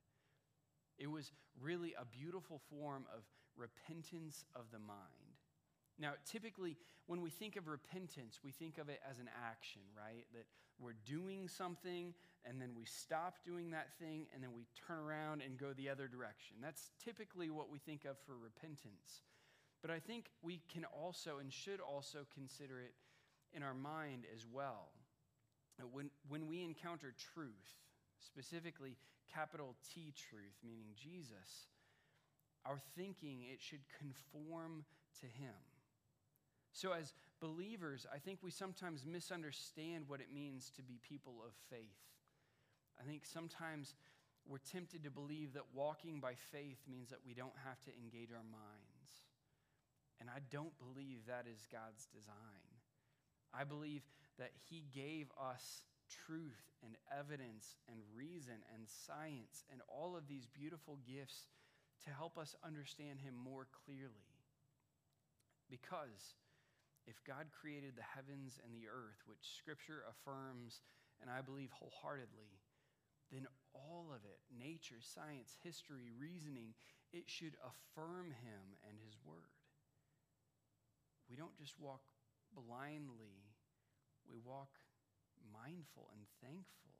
It 0.98 1.10
was 1.10 1.32
really 1.60 1.94
a 1.98 2.04
beautiful 2.04 2.60
form 2.70 3.04
of 3.14 3.22
repentance 3.56 4.44
of 4.54 4.70
the 4.72 4.78
mind. 4.78 5.36
Now, 5.98 6.12
typically, 6.24 6.76
when 7.06 7.22
we 7.22 7.30
think 7.30 7.56
of 7.56 7.68
repentance, 7.68 8.40
we 8.44 8.52
think 8.52 8.78
of 8.78 8.88
it 8.88 9.00
as 9.08 9.18
an 9.18 9.30
action, 9.44 9.82
right? 9.96 10.26
That 10.34 10.44
we're 10.78 10.96
doing 11.06 11.48
something 11.48 12.12
and 12.44 12.60
then 12.60 12.70
we 12.76 12.84
stop 12.84 13.38
doing 13.44 13.70
that 13.70 13.88
thing 13.98 14.26
and 14.34 14.42
then 14.42 14.50
we 14.54 14.66
turn 14.86 14.98
around 14.98 15.42
and 15.42 15.58
go 15.58 15.72
the 15.72 15.88
other 15.88 16.06
direction. 16.06 16.56
That's 16.62 16.90
typically 17.02 17.50
what 17.50 17.70
we 17.70 17.78
think 17.78 18.04
of 18.04 18.16
for 18.26 18.36
repentance. 18.36 19.24
But 19.82 19.90
I 19.90 19.98
think 19.98 20.30
we 20.42 20.60
can 20.72 20.84
also 20.84 21.38
and 21.38 21.52
should 21.52 21.80
also 21.80 22.26
consider 22.34 22.80
it 22.80 22.92
in 23.54 23.62
our 23.62 23.74
mind 23.74 24.24
as 24.34 24.44
well. 24.50 24.88
When, 25.92 26.10
when 26.28 26.46
we 26.46 26.62
encounter 26.62 27.12
truth, 27.34 27.76
specifically 28.18 28.96
capital 29.32 29.76
T 29.92 30.12
truth, 30.16 30.56
meaning 30.64 30.88
Jesus, 30.94 31.68
our 32.64 32.78
thinking, 32.96 33.44
it 33.52 33.60
should 33.60 33.84
conform 33.98 34.84
to 35.20 35.26
Him. 35.26 35.54
So, 36.72 36.92
as 36.92 37.14
believers, 37.40 38.06
I 38.12 38.18
think 38.18 38.40
we 38.42 38.50
sometimes 38.50 39.06
misunderstand 39.06 40.04
what 40.08 40.20
it 40.20 40.32
means 40.32 40.70
to 40.76 40.82
be 40.82 40.98
people 41.06 41.34
of 41.46 41.52
faith. 41.70 42.04
I 43.00 43.04
think 43.04 43.24
sometimes 43.24 43.94
we're 44.48 44.58
tempted 44.58 45.04
to 45.04 45.10
believe 45.10 45.54
that 45.54 45.64
walking 45.74 46.20
by 46.20 46.34
faith 46.52 46.78
means 46.88 47.10
that 47.10 47.20
we 47.26 47.34
don't 47.34 47.56
have 47.64 47.80
to 47.82 47.90
engage 47.96 48.30
our 48.32 48.44
minds. 48.44 49.10
And 50.20 50.30
I 50.30 50.40
don't 50.50 50.72
believe 50.78 51.26
that 51.26 51.46
is 51.50 51.66
God's 51.70 52.06
design. 52.06 52.75
I 53.58 53.64
believe 53.64 54.02
that 54.38 54.52
He 54.68 54.84
gave 54.92 55.30
us 55.40 55.84
truth 56.26 56.70
and 56.84 56.94
evidence 57.10 57.78
and 57.88 57.98
reason 58.14 58.60
and 58.74 58.84
science 58.86 59.64
and 59.72 59.80
all 59.88 60.16
of 60.16 60.28
these 60.28 60.46
beautiful 60.46 60.98
gifts 61.06 61.48
to 62.04 62.10
help 62.10 62.38
us 62.38 62.54
understand 62.64 63.20
Him 63.20 63.34
more 63.34 63.66
clearly. 63.84 64.30
Because 65.70 66.36
if 67.06 67.22
God 67.24 67.46
created 67.50 67.96
the 67.96 68.06
heavens 68.06 68.60
and 68.62 68.74
the 68.74 68.86
earth, 68.86 69.22
which 69.26 69.56
Scripture 69.58 70.04
affirms 70.10 70.82
and 71.20 71.30
I 71.30 71.40
believe 71.40 71.72
wholeheartedly, 71.72 72.60
then 73.32 73.46
all 73.74 74.12
of 74.14 74.22
it 74.24 74.38
nature, 74.52 75.00
science, 75.00 75.56
history, 75.62 76.12
reasoning 76.12 76.74
it 77.12 77.24
should 77.26 77.56
affirm 77.64 78.30
Him 78.30 78.76
and 78.86 78.98
His 79.02 79.16
Word. 79.24 79.56
We 81.30 81.36
don't 81.36 81.56
just 81.56 81.74
walk 81.80 82.02
blindly, 82.54 83.45
we 84.26 84.38
walk 84.42 84.70
mindful 85.50 86.10
and 86.12 86.26
thankful. 86.42 86.94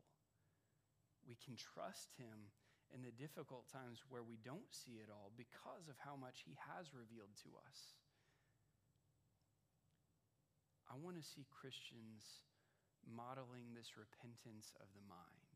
We 1.27 1.37
can 1.37 1.59
trust 1.59 2.15
Him 2.17 2.55
in 2.95 3.03
the 3.03 3.15
difficult 3.15 3.67
times 3.67 4.07
where 4.07 4.23
we 4.23 4.39
don't 4.47 4.71
see 4.71 5.03
it 5.03 5.11
all 5.11 5.35
because 5.35 5.91
of 5.91 5.99
how 5.99 6.15
much 6.15 6.47
He 6.47 6.55
has 6.71 6.95
revealed 6.95 7.35
to 7.43 7.51
us. 7.67 7.99
I 10.87 10.95
want 10.95 11.19
to 11.19 11.27
see 11.27 11.43
Christians 11.51 12.47
modeling 13.03 13.75
this 13.75 13.99
repentance 13.99 14.71
of 14.79 14.87
the 14.95 15.03
mind. 15.11 15.51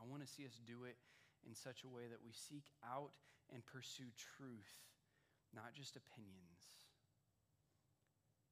I 0.00 0.08
want 0.08 0.24
to 0.24 0.30
see 0.30 0.48
us 0.48 0.56
do 0.64 0.88
it 0.88 0.96
in 1.44 1.52
such 1.52 1.84
a 1.84 1.92
way 1.92 2.08
that 2.08 2.24
we 2.24 2.32
seek 2.32 2.72
out 2.80 3.12
and 3.52 3.64
pursue 3.64 4.08
truth, 4.16 4.72
not 5.52 5.76
just 5.76 6.00
opinions. 6.00 6.72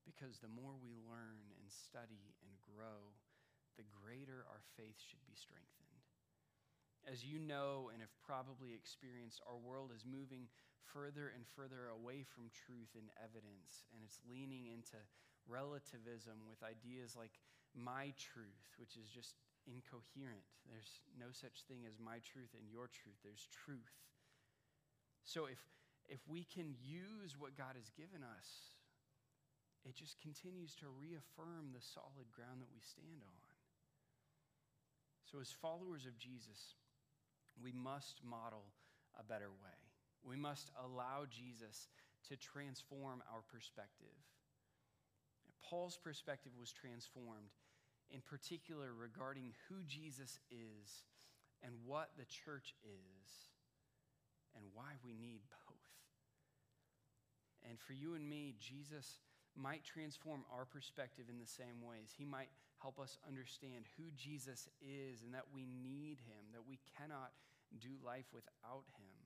Because 0.07 0.39
the 0.39 0.49
more 0.55 0.79
we 0.79 0.95
learn 1.05 1.43
and 1.59 1.67
study 1.69 2.33
and 2.47 2.55
grow, 2.63 3.11
the 3.75 3.85
greater 3.91 4.47
our 4.49 4.63
faith 4.79 4.97
should 5.03 5.27
be 5.27 5.35
strengthened. 5.35 6.01
As 7.05 7.27
you 7.27 7.39
know 7.39 7.91
and 7.91 8.01
have 8.01 8.15
probably 8.23 8.73
experienced, 8.75 9.43
our 9.47 9.59
world 9.59 9.91
is 9.91 10.07
moving 10.07 10.47
further 10.87 11.35
and 11.35 11.43
further 11.59 11.91
away 11.91 12.23
from 12.23 12.51
truth 12.55 12.95
and 12.95 13.11
evidence, 13.19 13.87
and 13.95 14.03
it's 14.03 14.23
leaning 14.27 14.71
into 14.71 14.99
relativism 15.47 16.47
with 16.47 16.63
ideas 16.63 17.15
like 17.15 17.39
my 17.75 18.15
truth, 18.19 18.67
which 18.79 18.97
is 18.97 19.11
just 19.11 19.39
incoherent. 19.67 20.47
There's 20.67 21.03
no 21.19 21.31
such 21.31 21.67
thing 21.67 21.87
as 21.87 21.99
my 21.99 22.23
truth 22.23 22.55
and 22.55 22.67
your 22.71 22.87
truth, 22.91 23.19
there's 23.23 23.51
truth. 23.51 23.95
So 25.27 25.47
if, 25.47 25.59
if 26.07 26.23
we 26.27 26.47
can 26.47 26.75
use 26.79 27.35
what 27.39 27.59
God 27.59 27.75
has 27.75 27.91
given 27.95 28.23
us, 28.23 28.76
it 29.87 29.95
just 29.95 30.21
continues 30.21 30.75
to 30.83 30.87
reaffirm 30.91 31.71
the 31.71 31.81
solid 31.81 32.27
ground 32.35 32.59
that 32.61 32.75
we 32.75 32.83
stand 32.83 33.23
on. 33.23 33.47
So, 35.31 35.39
as 35.41 35.55
followers 35.63 36.07
of 36.07 36.19
Jesus, 36.19 36.75
we 37.63 37.71
must 37.73 38.21
model 38.27 38.67
a 39.19 39.23
better 39.23 39.51
way. 39.63 39.79
We 40.27 40.37
must 40.37 40.71
allow 40.75 41.27
Jesus 41.31 41.89
to 42.29 42.37
transform 42.37 43.23
our 43.33 43.43
perspective. 43.47 44.19
Paul's 45.63 45.99
perspective 45.99 46.53
was 46.59 46.73
transformed, 46.73 47.55
in 48.11 48.21
particular 48.21 48.91
regarding 48.95 49.55
who 49.69 49.83
Jesus 49.87 50.39
is 50.51 51.07
and 51.63 51.75
what 51.87 52.11
the 52.19 52.27
church 52.27 52.75
is 52.83 53.29
and 54.55 54.65
why 54.75 54.99
we 55.05 55.13
need 55.13 55.41
both. 55.51 55.77
And 57.69 57.79
for 57.81 57.93
you 57.93 58.15
and 58.15 58.29
me, 58.29 58.55
Jesus 58.61 59.19
might 59.57 59.85
transform 59.85 60.45
our 60.53 60.65
perspective 60.65 61.27
in 61.29 61.39
the 61.39 61.49
same 61.49 61.81
ways. 61.83 62.13
He 62.17 62.25
might 62.25 62.49
help 62.79 63.01
us 63.01 63.19
understand 63.27 63.89
who 63.97 64.05
Jesus 64.15 64.69
is 64.81 65.23
and 65.23 65.33
that 65.35 65.49
we 65.53 65.67
need 65.67 66.21
him, 66.29 66.53
that 66.53 66.69
we 66.69 66.79
cannot 66.97 67.33
do 67.81 67.97
life 68.05 68.29
without 68.33 68.85
him. 69.01 69.17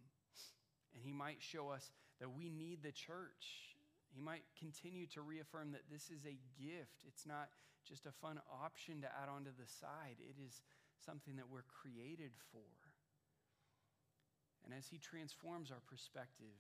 And 0.95 1.03
he 1.03 1.13
might 1.13 1.43
show 1.43 1.71
us 1.71 1.91
that 2.19 2.31
we 2.31 2.49
need 2.49 2.83
the 2.83 2.93
church. 2.93 3.75
He 4.11 4.21
might 4.21 4.43
continue 4.59 5.07
to 5.15 5.23
reaffirm 5.23 5.73
that 5.73 5.87
this 5.91 6.11
is 6.11 6.27
a 6.27 6.39
gift. 6.59 7.07
It's 7.07 7.27
not 7.27 7.51
just 7.87 8.07
a 8.07 8.13
fun 8.13 8.41
option 8.51 9.01
to 9.03 9.09
add 9.09 9.29
on 9.29 9.45
to 9.45 9.55
the 9.57 9.67
side, 9.67 10.19
it 10.21 10.37
is 10.37 10.63
something 11.05 11.37
that 11.37 11.49
we're 11.49 11.67
created 11.67 12.31
for. 12.53 12.69
And 14.65 14.75
as 14.77 14.87
he 14.87 14.99
transforms 14.99 15.71
our 15.71 15.81
perspective, 15.89 16.55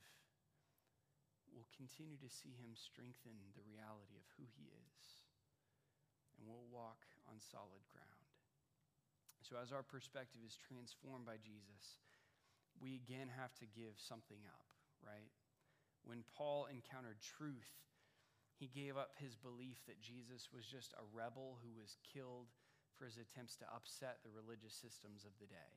we'll 1.52 1.68
continue 1.74 2.16
to 2.18 2.30
see 2.30 2.54
him 2.56 2.72
strengthen 2.72 3.36
the 3.52 3.66
reality 3.66 4.16
of 4.16 4.26
who 4.38 4.46
he 4.56 4.70
is. 4.70 5.02
And 6.38 6.48
we'll 6.48 6.70
walk 6.70 7.04
on 7.28 7.36
solid 7.38 7.84
ground. 7.90 8.30
So, 9.44 9.58
as 9.58 9.74
our 9.74 9.82
perspective 9.82 10.40
is 10.46 10.56
transformed 10.56 11.26
by 11.26 11.40
Jesus, 11.42 12.00
we 12.78 12.96
again 12.96 13.28
have 13.28 13.52
to 13.60 13.66
give 13.66 13.98
something 13.98 14.40
up, 14.46 14.68
right? 15.02 15.32
When 16.06 16.24
Paul 16.36 16.68
encountered 16.70 17.20
truth, 17.20 17.68
he 18.56 18.68
gave 18.68 18.96
up 18.96 19.16
his 19.16 19.36
belief 19.36 19.80
that 19.88 20.00
Jesus 20.00 20.48
was 20.52 20.64
just 20.64 20.92
a 20.96 21.08
rebel 21.12 21.58
who 21.64 21.72
was 21.72 21.96
killed 22.04 22.52
for 22.96 23.04
his 23.04 23.16
attempts 23.16 23.56
to 23.56 23.72
upset 23.74 24.20
the 24.20 24.32
religious 24.32 24.76
systems 24.76 25.24
of 25.24 25.32
the 25.40 25.48
day. 25.48 25.72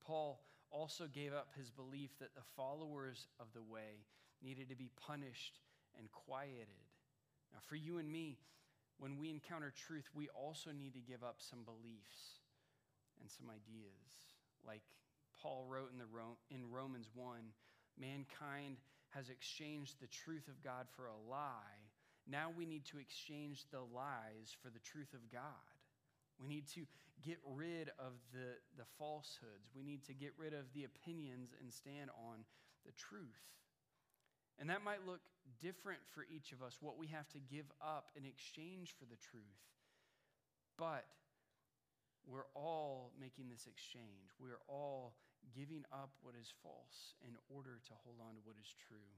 Paul 0.00 0.42
also 0.70 1.06
gave 1.06 1.34
up 1.34 1.50
his 1.58 1.70
belief 1.70 2.10
that 2.18 2.34
the 2.34 2.46
followers 2.56 3.26
of 3.38 3.52
the 3.52 3.62
way 3.62 4.06
needed 4.42 4.68
to 4.68 4.76
be 4.76 4.90
punished 5.06 5.60
and 5.98 6.10
quieted. 6.12 6.82
Now, 7.52 7.60
for 7.68 7.76
you 7.76 7.98
and 7.98 8.10
me, 8.10 8.38
when 8.98 9.18
we 9.18 9.30
encounter 9.30 9.72
truth, 9.74 10.08
we 10.14 10.28
also 10.30 10.70
need 10.70 10.94
to 10.94 11.00
give 11.00 11.22
up 11.22 11.36
some 11.38 11.64
beliefs 11.64 12.40
and 13.20 13.30
some 13.30 13.48
ideas, 13.50 14.34
like 14.66 14.82
Paul 15.40 15.66
wrote 15.68 15.90
in, 15.92 15.98
the 15.98 16.06
Ro- 16.06 16.38
in 16.50 16.70
Romans 16.70 17.10
1 17.14 17.38
mankind 17.98 18.76
has 19.10 19.28
exchanged 19.28 20.00
the 20.00 20.06
truth 20.06 20.48
of 20.48 20.62
God 20.62 20.86
for 20.96 21.06
a 21.06 21.30
lie. 21.30 21.82
Now 22.26 22.50
we 22.56 22.64
need 22.64 22.84
to 22.86 22.98
exchange 22.98 23.64
the 23.70 23.80
lies 23.80 24.56
for 24.62 24.70
the 24.70 24.78
truth 24.78 25.12
of 25.12 25.30
God. 25.30 25.76
We 26.40 26.48
need 26.48 26.68
to 26.74 26.86
get 27.22 27.38
rid 27.44 27.90
of 27.98 28.14
the, 28.32 28.56
the 28.76 28.86
falsehoods. 28.98 29.70
We 29.76 29.82
need 29.82 30.04
to 30.06 30.14
get 30.14 30.32
rid 30.38 30.54
of 30.54 30.72
the 30.74 30.84
opinions 30.84 31.54
and 31.60 31.72
stand 31.72 32.10
on 32.10 32.44
the 32.86 32.92
truth. 32.92 33.42
And 34.62 34.70
that 34.70 34.86
might 34.86 35.02
look 35.02 35.18
different 35.58 35.98
for 36.14 36.22
each 36.30 36.54
of 36.54 36.62
us, 36.62 36.78
what 36.78 36.94
we 36.94 37.10
have 37.10 37.26
to 37.34 37.42
give 37.42 37.66
up 37.82 38.14
in 38.14 38.22
exchange 38.22 38.94
for 38.94 39.10
the 39.10 39.18
truth. 39.18 39.66
But 40.78 41.02
we're 42.22 42.46
all 42.54 43.10
making 43.18 43.50
this 43.50 43.66
exchange. 43.66 44.30
We're 44.38 44.62
all 44.70 45.18
giving 45.50 45.82
up 45.90 46.14
what 46.22 46.38
is 46.38 46.54
false 46.62 47.18
in 47.26 47.34
order 47.50 47.82
to 47.90 47.92
hold 48.06 48.22
on 48.22 48.38
to 48.38 48.42
what 48.46 48.54
is 48.54 48.70
true. 48.86 49.10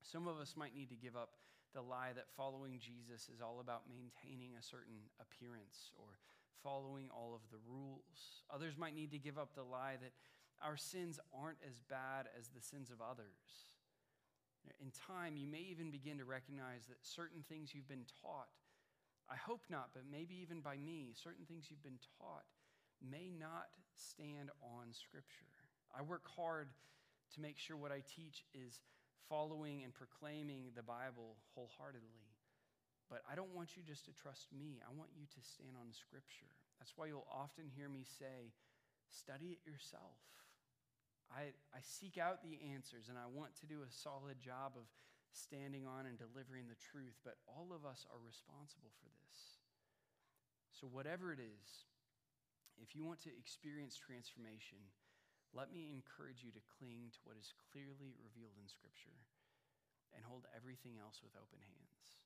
Some 0.00 0.24
of 0.24 0.40
us 0.40 0.56
might 0.56 0.72
need 0.72 0.88
to 0.88 0.96
give 0.96 1.20
up 1.20 1.36
the 1.76 1.84
lie 1.84 2.16
that 2.16 2.32
following 2.32 2.80
Jesus 2.80 3.28
is 3.28 3.44
all 3.44 3.60
about 3.60 3.92
maintaining 3.92 4.56
a 4.56 4.64
certain 4.64 5.04
appearance 5.20 5.92
or 6.00 6.16
following 6.64 7.12
all 7.12 7.36
of 7.36 7.44
the 7.52 7.60
rules. 7.68 8.40
Others 8.48 8.80
might 8.80 8.96
need 8.96 9.12
to 9.12 9.20
give 9.20 9.36
up 9.36 9.52
the 9.52 9.68
lie 9.68 10.00
that 10.00 10.16
our 10.64 10.80
sins 10.80 11.20
aren't 11.28 11.60
as 11.60 11.76
bad 11.92 12.24
as 12.40 12.48
the 12.48 12.64
sins 12.64 12.88
of 12.88 13.04
others. 13.04 13.71
In 14.80 14.90
time, 14.94 15.36
you 15.36 15.46
may 15.46 15.64
even 15.70 15.90
begin 15.90 16.18
to 16.18 16.24
recognize 16.24 16.86
that 16.86 17.02
certain 17.02 17.42
things 17.48 17.74
you've 17.74 17.88
been 17.88 18.06
taught, 18.22 18.50
I 19.30 19.36
hope 19.36 19.62
not, 19.70 19.90
but 19.94 20.02
maybe 20.10 20.34
even 20.42 20.60
by 20.60 20.76
me, 20.76 21.14
certain 21.14 21.46
things 21.46 21.66
you've 21.70 21.82
been 21.82 22.02
taught 22.18 22.46
may 23.02 23.30
not 23.30 23.70
stand 23.94 24.50
on 24.62 24.92
Scripture. 24.92 25.50
I 25.90 26.02
work 26.02 26.26
hard 26.36 26.68
to 27.34 27.40
make 27.40 27.58
sure 27.58 27.76
what 27.76 27.92
I 27.92 28.02
teach 28.06 28.44
is 28.54 28.80
following 29.28 29.82
and 29.82 29.94
proclaiming 29.94 30.70
the 30.76 30.82
Bible 30.82 31.36
wholeheartedly. 31.54 32.28
But 33.10 33.22
I 33.30 33.34
don't 33.34 33.54
want 33.54 33.76
you 33.76 33.82
just 33.82 34.04
to 34.06 34.12
trust 34.12 34.48
me. 34.52 34.80
I 34.80 34.92
want 34.96 35.10
you 35.16 35.26
to 35.26 35.40
stand 35.42 35.76
on 35.76 35.92
Scripture. 35.92 36.52
That's 36.78 36.92
why 36.96 37.06
you'll 37.06 37.28
often 37.28 37.68
hear 37.68 37.88
me 37.88 38.04
say, 38.18 38.52
study 39.10 39.56
it 39.56 39.60
yourself. 39.68 40.16
I, 41.32 41.56
I 41.72 41.80
seek 41.80 42.20
out 42.20 42.44
the 42.44 42.60
answers 42.76 43.08
and 43.08 43.16
I 43.16 43.24
want 43.26 43.56
to 43.64 43.66
do 43.66 43.80
a 43.80 43.90
solid 43.90 44.36
job 44.36 44.76
of 44.76 44.84
standing 45.32 45.88
on 45.88 46.04
and 46.04 46.20
delivering 46.20 46.68
the 46.68 46.76
truth, 46.76 47.16
but 47.24 47.40
all 47.48 47.72
of 47.72 47.88
us 47.88 48.04
are 48.12 48.20
responsible 48.20 48.92
for 49.00 49.08
this. 49.08 49.64
So, 50.76 50.84
whatever 50.84 51.32
it 51.32 51.40
is, 51.40 51.88
if 52.76 52.92
you 52.92 53.04
want 53.04 53.24
to 53.24 53.32
experience 53.32 53.96
transformation, 53.96 54.80
let 55.56 55.72
me 55.72 55.92
encourage 55.92 56.44
you 56.44 56.52
to 56.52 56.68
cling 56.80 57.12
to 57.16 57.20
what 57.24 57.36
is 57.36 57.52
clearly 57.72 58.16
revealed 58.16 58.56
in 58.60 58.68
Scripture 58.68 59.16
and 60.12 60.24
hold 60.24 60.44
everything 60.52 61.00
else 61.00 61.20
with 61.24 61.32
open 61.36 61.60
hands. 61.60 62.20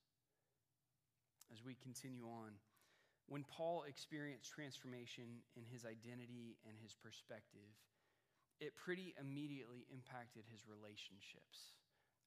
As 1.55 1.63
we 1.63 1.79
continue 1.79 2.27
on, 2.27 2.59
when 3.27 3.47
Paul 3.47 3.87
experienced 3.87 4.51
transformation 4.51 5.43
in 5.59 5.67
his 5.67 5.83
identity 5.83 6.59
and 6.67 6.79
his 6.79 6.95
perspective, 6.95 7.71
it 8.61 8.77
pretty 8.77 9.15
immediately 9.21 9.85
impacted 9.93 10.45
his 10.49 10.65
relationships. 10.65 11.77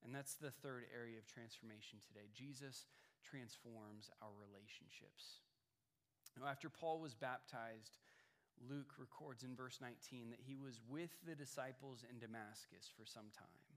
And 0.03 0.13
that's 0.15 0.35
the 0.35 0.51
third 0.51 0.87
area 0.93 1.19
of 1.19 1.27
transformation 1.27 1.99
today. 1.99 2.31
Jesus 2.31 2.85
transforms 3.25 4.09
our 4.21 4.31
relationships. 4.37 5.43
Now, 6.39 6.47
after 6.47 6.69
Paul 6.69 7.03
was 7.03 7.13
baptized, 7.13 7.99
Luke 8.63 8.95
records 8.99 9.43
in 9.43 9.55
verse 9.55 9.79
19 9.81 10.31
that 10.31 10.39
he 10.39 10.55
was 10.55 10.79
with 10.87 11.11
the 11.27 11.35
disciples 11.35 12.03
in 12.07 12.19
Damascus 12.19 12.87
for 12.95 13.03
some 13.03 13.27
time. 13.35 13.67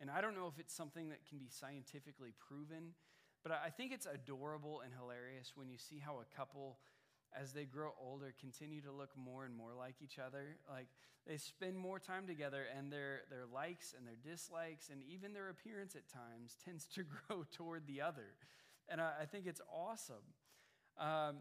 And 0.00 0.10
I 0.10 0.20
don't 0.20 0.34
know 0.34 0.46
if 0.46 0.58
it's 0.58 0.74
something 0.74 1.08
that 1.10 1.26
can 1.26 1.38
be 1.38 1.50
scientifically 1.50 2.30
proven, 2.38 2.94
but 3.42 3.50
I 3.52 3.70
think 3.70 3.92
it's 3.92 4.06
adorable 4.06 4.82
and 4.82 4.94
hilarious 4.94 5.52
when 5.54 5.68
you 5.68 5.78
see 5.78 5.98
how 5.98 6.22
a 6.22 6.36
couple 6.36 6.78
as 7.38 7.52
they 7.52 7.64
grow 7.64 7.92
older, 8.00 8.34
continue 8.40 8.80
to 8.82 8.92
look 8.92 9.10
more 9.16 9.44
and 9.44 9.54
more 9.54 9.72
like 9.76 9.96
each 10.02 10.18
other. 10.18 10.56
Like 10.70 10.88
they 11.26 11.36
spend 11.36 11.76
more 11.76 11.98
time 11.98 12.26
together, 12.26 12.64
and 12.76 12.92
their, 12.92 13.22
their 13.30 13.44
likes 13.52 13.94
and 13.96 14.06
their 14.06 14.16
dislikes, 14.16 14.88
and 14.90 15.02
even 15.02 15.32
their 15.32 15.50
appearance 15.50 15.94
at 15.94 16.08
times, 16.08 16.56
tends 16.64 16.86
to 16.94 17.04
grow 17.04 17.44
toward 17.56 17.86
the 17.86 18.00
other. 18.00 18.34
And 18.88 19.00
I, 19.00 19.12
I 19.22 19.24
think 19.26 19.46
it's 19.46 19.60
awesome. 19.72 20.24
Um, 20.98 21.36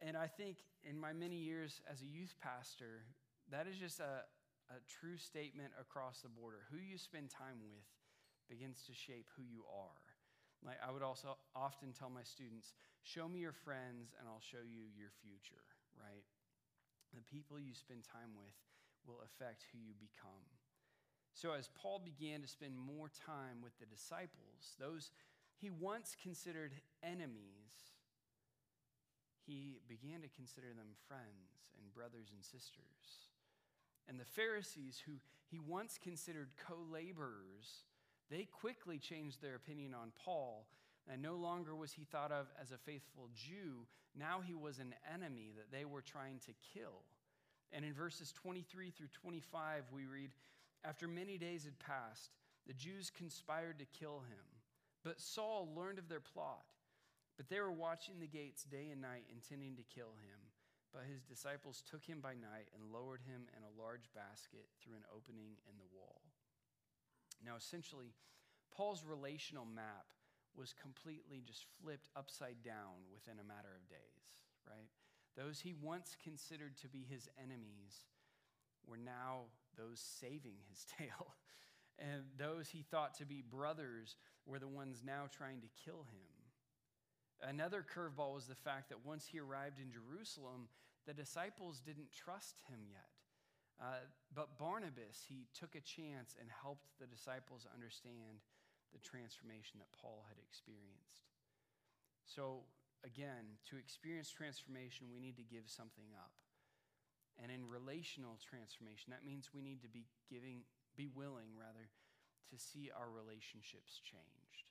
and 0.00 0.16
I 0.16 0.26
think 0.26 0.58
in 0.88 0.98
my 0.98 1.12
many 1.12 1.36
years 1.36 1.80
as 1.90 2.02
a 2.02 2.06
youth 2.06 2.34
pastor, 2.42 3.04
that 3.50 3.66
is 3.66 3.76
just 3.76 4.00
a, 4.00 4.24
a 4.70 4.78
true 5.00 5.16
statement 5.16 5.70
across 5.80 6.20
the 6.20 6.28
border. 6.28 6.66
Who 6.70 6.78
you 6.78 6.98
spend 6.98 7.30
time 7.30 7.62
with 7.62 7.86
begins 8.48 8.82
to 8.86 8.94
shape 8.94 9.26
who 9.36 9.42
you 9.42 9.62
are. 9.70 10.07
Like 10.64 10.78
I 10.82 10.90
would 10.90 11.02
also 11.02 11.38
often 11.54 11.92
tell 11.92 12.10
my 12.10 12.22
students, 12.22 12.74
show 13.02 13.28
me 13.28 13.38
your 13.38 13.54
friends 13.54 14.14
and 14.18 14.28
I'll 14.28 14.42
show 14.42 14.62
you 14.62 14.90
your 14.98 15.10
future, 15.22 15.62
right? 15.94 16.26
The 17.14 17.22
people 17.22 17.58
you 17.58 17.74
spend 17.74 18.04
time 18.04 18.34
with 18.36 18.54
will 19.06 19.22
affect 19.24 19.64
who 19.72 19.78
you 19.78 19.94
become. 19.98 20.44
So 21.32 21.52
as 21.52 21.70
Paul 21.78 22.02
began 22.02 22.42
to 22.42 22.48
spend 22.48 22.74
more 22.76 23.08
time 23.24 23.62
with 23.62 23.78
the 23.78 23.86
disciples, 23.86 24.74
those 24.78 25.12
he 25.56 25.70
once 25.70 26.16
considered 26.20 26.72
enemies, 27.02 27.94
he 29.46 29.80
began 29.88 30.20
to 30.22 30.28
consider 30.28 30.68
them 30.68 30.98
friends 31.06 31.70
and 31.78 31.94
brothers 31.94 32.30
and 32.34 32.44
sisters. 32.44 33.30
And 34.08 34.18
the 34.18 34.24
Pharisees, 34.24 35.02
who 35.06 35.12
he 35.46 35.58
once 35.58 35.98
considered 36.02 36.50
co 36.58 36.76
laborers, 36.90 37.84
they 38.30 38.44
quickly 38.44 38.98
changed 38.98 39.40
their 39.40 39.54
opinion 39.54 39.94
on 39.94 40.12
Paul. 40.24 40.66
And 41.10 41.22
no 41.22 41.36
longer 41.36 41.74
was 41.74 41.92
he 41.92 42.04
thought 42.04 42.32
of 42.32 42.46
as 42.60 42.70
a 42.70 42.78
faithful 42.78 43.30
Jew. 43.34 43.86
Now 44.14 44.40
he 44.46 44.54
was 44.54 44.78
an 44.78 44.94
enemy 45.12 45.52
that 45.56 45.72
they 45.72 45.86
were 45.86 46.02
trying 46.02 46.38
to 46.40 46.52
kill. 46.74 47.02
And 47.72 47.84
in 47.84 47.94
verses 47.94 48.32
23 48.32 48.90
through 48.90 49.08
25, 49.12 49.84
we 49.92 50.04
read 50.04 50.30
After 50.84 51.08
many 51.08 51.38
days 51.38 51.64
had 51.64 51.78
passed, 51.78 52.32
the 52.66 52.74
Jews 52.74 53.10
conspired 53.10 53.78
to 53.78 53.98
kill 53.98 54.20
him. 54.28 54.44
But 55.02 55.20
Saul 55.20 55.68
learned 55.74 55.98
of 55.98 56.08
their 56.08 56.20
plot. 56.20 56.64
But 57.36 57.48
they 57.48 57.60
were 57.60 57.72
watching 57.72 58.20
the 58.20 58.26
gates 58.26 58.64
day 58.64 58.90
and 58.90 59.00
night, 59.00 59.24
intending 59.32 59.76
to 59.76 59.94
kill 59.94 60.12
him. 60.20 60.40
But 60.92 61.08
his 61.08 61.22
disciples 61.22 61.84
took 61.88 62.04
him 62.04 62.20
by 62.20 62.34
night 62.34 62.68
and 62.74 62.92
lowered 62.92 63.20
him 63.22 63.46
in 63.56 63.62
a 63.62 63.76
large 63.80 64.10
basket 64.14 64.66
through 64.82 64.96
an 64.96 65.08
opening 65.14 65.56
in 65.68 65.76
the 65.78 65.88
wall. 65.94 66.20
Now, 67.44 67.56
essentially, 67.56 68.14
Paul's 68.74 69.04
relational 69.04 69.64
map 69.64 70.12
was 70.56 70.74
completely 70.74 71.42
just 71.46 71.64
flipped 71.80 72.08
upside 72.16 72.62
down 72.62 73.06
within 73.12 73.38
a 73.38 73.46
matter 73.46 73.70
of 73.74 73.88
days, 73.88 74.46
right? 74.66 74.88
Those 75.36 75.60
he 75.60 75.74
once 75.80 76.16
considered 76.22 76.76
to 76.78 76.88
be 76.88 77.06
his 77.08 77.28
enemies 77.40 78.06
were 78.86 78.96
now 78.96 79.44
those 79.76 80.00
saving 80.00 80.56
his 80.68 80.84
tail. 80.98 81.34
and 81.98 82.24
those 82.36 82.68
he 82.68 82.82
thought 82.82 83.14
to 83.18 83.26
be 83.26 83.42
brothers 83.42 84.16
were 84.46 84.58
the 84.58 84.68
ones 84.68 85.02
now 85.04 85.24
trying 85.30 85.60
to 85.60 85.68
kill 85.84 86.06
him. 86.10 87.48
Another 87.48 87.84
curveball 87.84 88.34
was 88.34 88.46
the 88.46 88.54
fact 88.54 88.88
that 88.88 89.06
once 89.06 89.26
he 89.26 89.38
arrived 89.38 89.78
in 89.78 89.92
Jerusalem, 89.92 90.68
the 91.06 91.14
disciples 91.14 91.80
didn't 91.80 92.10
trust 92.12 92.60
him 92.68 92.80
yet. 92.90 93.17
Uh, 93.78 94.02
but 94.34 94.58
Barnabas, 94.58 95.22
he 95.22 95.46
took 95.54 95.78
a 95.78 95.80
chance 95.80 96.34
and 96.34 96.50
helped 96.50 96.90
the 96.98 97.06
disciples 97.06 97.62
understand 97.70 98.42
the 98.90 98.98
transformation 98.98 99.78
that 99.78 99.94
Paul 99.94 100.26
had 100.26 100.38
experienced. 100.42 101.30
So, 102.26 102.66
again, 103.06 103.58
to 103.70 103.78
experience 103.78 104.34
transformation, 104.34 105.14
we 105.14 105.22
need 105.22 105.38
to 105.38 105.46
give 105.46 105.70
something 105.70 106.10
up. 106.18 106.34
And 107.38 107.54
in 107.54 107.70
relational 107.70 108.34
transformation, 108.42 109.14
that 109.14 109.22
means 109.22 109.54
we 109.54 109.62
need 109.62 109.86
to 109.86 109.92
be 109.92 110.10
giving, 110.26 110.66
be 110.98 111.06
willing, 111.06 111.54
rather, 111.54 111.86
to 112.50 112.56
see 112.58 112.90
our 112.90 113.06
relationships 113.06 114.02
changed. 114.02 114.66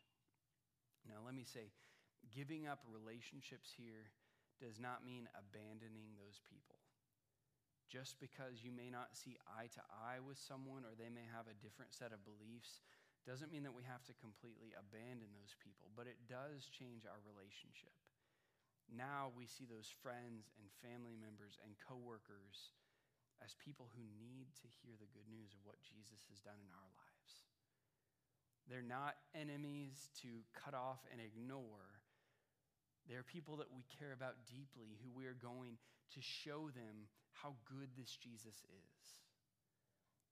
Now, 1.07 1.23
let 1.23 1.31
me 1.31 1.47
say, 1.47 1.71
giving 2.35 2.67
up 2.67 2.83
relationships 2.91 3.71
here 3.71 4.11
does 4.59 4.83
not 4.83 5.07
mean 5.07 5.31
abandoning 5.31 6.19
those 6.19 6.43
people. 6.43 6.83
Just 7.87 8.19
because 8.19 8.59
you 8.67 8.75
may 8.75 8.91
not 8.91 9.15
see 9.15 9.39
eye 9.47 9.71
to 9.71 9.83
eye 9.87 10.19
with 10.19 10.35
someone 10.35 10.83
or 10.83 10.91
they 10.93 11.07
may 11.07 11.23
have 11.31 11.47
a 11.47 11.55
different 11.63 11.95
set 11.95 12.11
of 12.11 12.27
beliefs 12.27 12.83
doesn't 13.23 13.51
mean 13.51 13.63
that 13.63 13.75
we 13.75 13.83
have 13.87 14.03
to 14.07 14.15
completely 14.19 14.75
abandon 14.75 15.31
those 15.35 15.55
people, 15.59 15.91
but 15.95 16.07
it 16.07 16.19
does 16.27 16.67
change 16.67 17.07
our 17.07 17.19
relationship. 17.23 17.95
Now 18.87 19.35
we 19.35 19.47
see 19.47 19.67
those 19.67 19.91
friends 19.91 20.51
and 20.59 20.67
family 20.79 21.15
members 21.15 21.59
and 21.59 21.75
coworkers 21.79 22.71
as 23.43 23.59
people 23.59 23.91
who 23.91 24.03
need 24.15 24.51
to 24.63 24.67
hear 24.79 24.95
the 24.95 25.11
good 25.11 25.27
news 25.27 25.51
of 25.51 25.63
what 25.67 25.83
Jesus 25.83 26.23
has 26.31 26.39
done 26.39 26.59
in 26.59 26.71
our 26.71 26.89
lives. 26.95 27.31
They're 28.67 28.83
not 28.83 29.19
enemies 29.35 30.11
to 30.23 30.43
cut 30.51 30.75
off 30.75 31.03
and 31.11 31.19
ignore. 31.23 32.03
They're 33.07 33.23
people 33.23 33.55
that 33.63 33.71
we 33.71 33.87
care 33.87 34.11
about 34.11 34.43
deeply, 34.47 34.99
who 34.99 35.11
we 35.11 35.27
are 35.27 35.37
going 35.39 35.79
to 36.15 36.21
show 36.21 36.69
them 36.71 37.09
how 37.31 37.55
good 37.67 37.89
this 37.97 38.15
Jesus 38.15 38.63
is. 38.63 39.01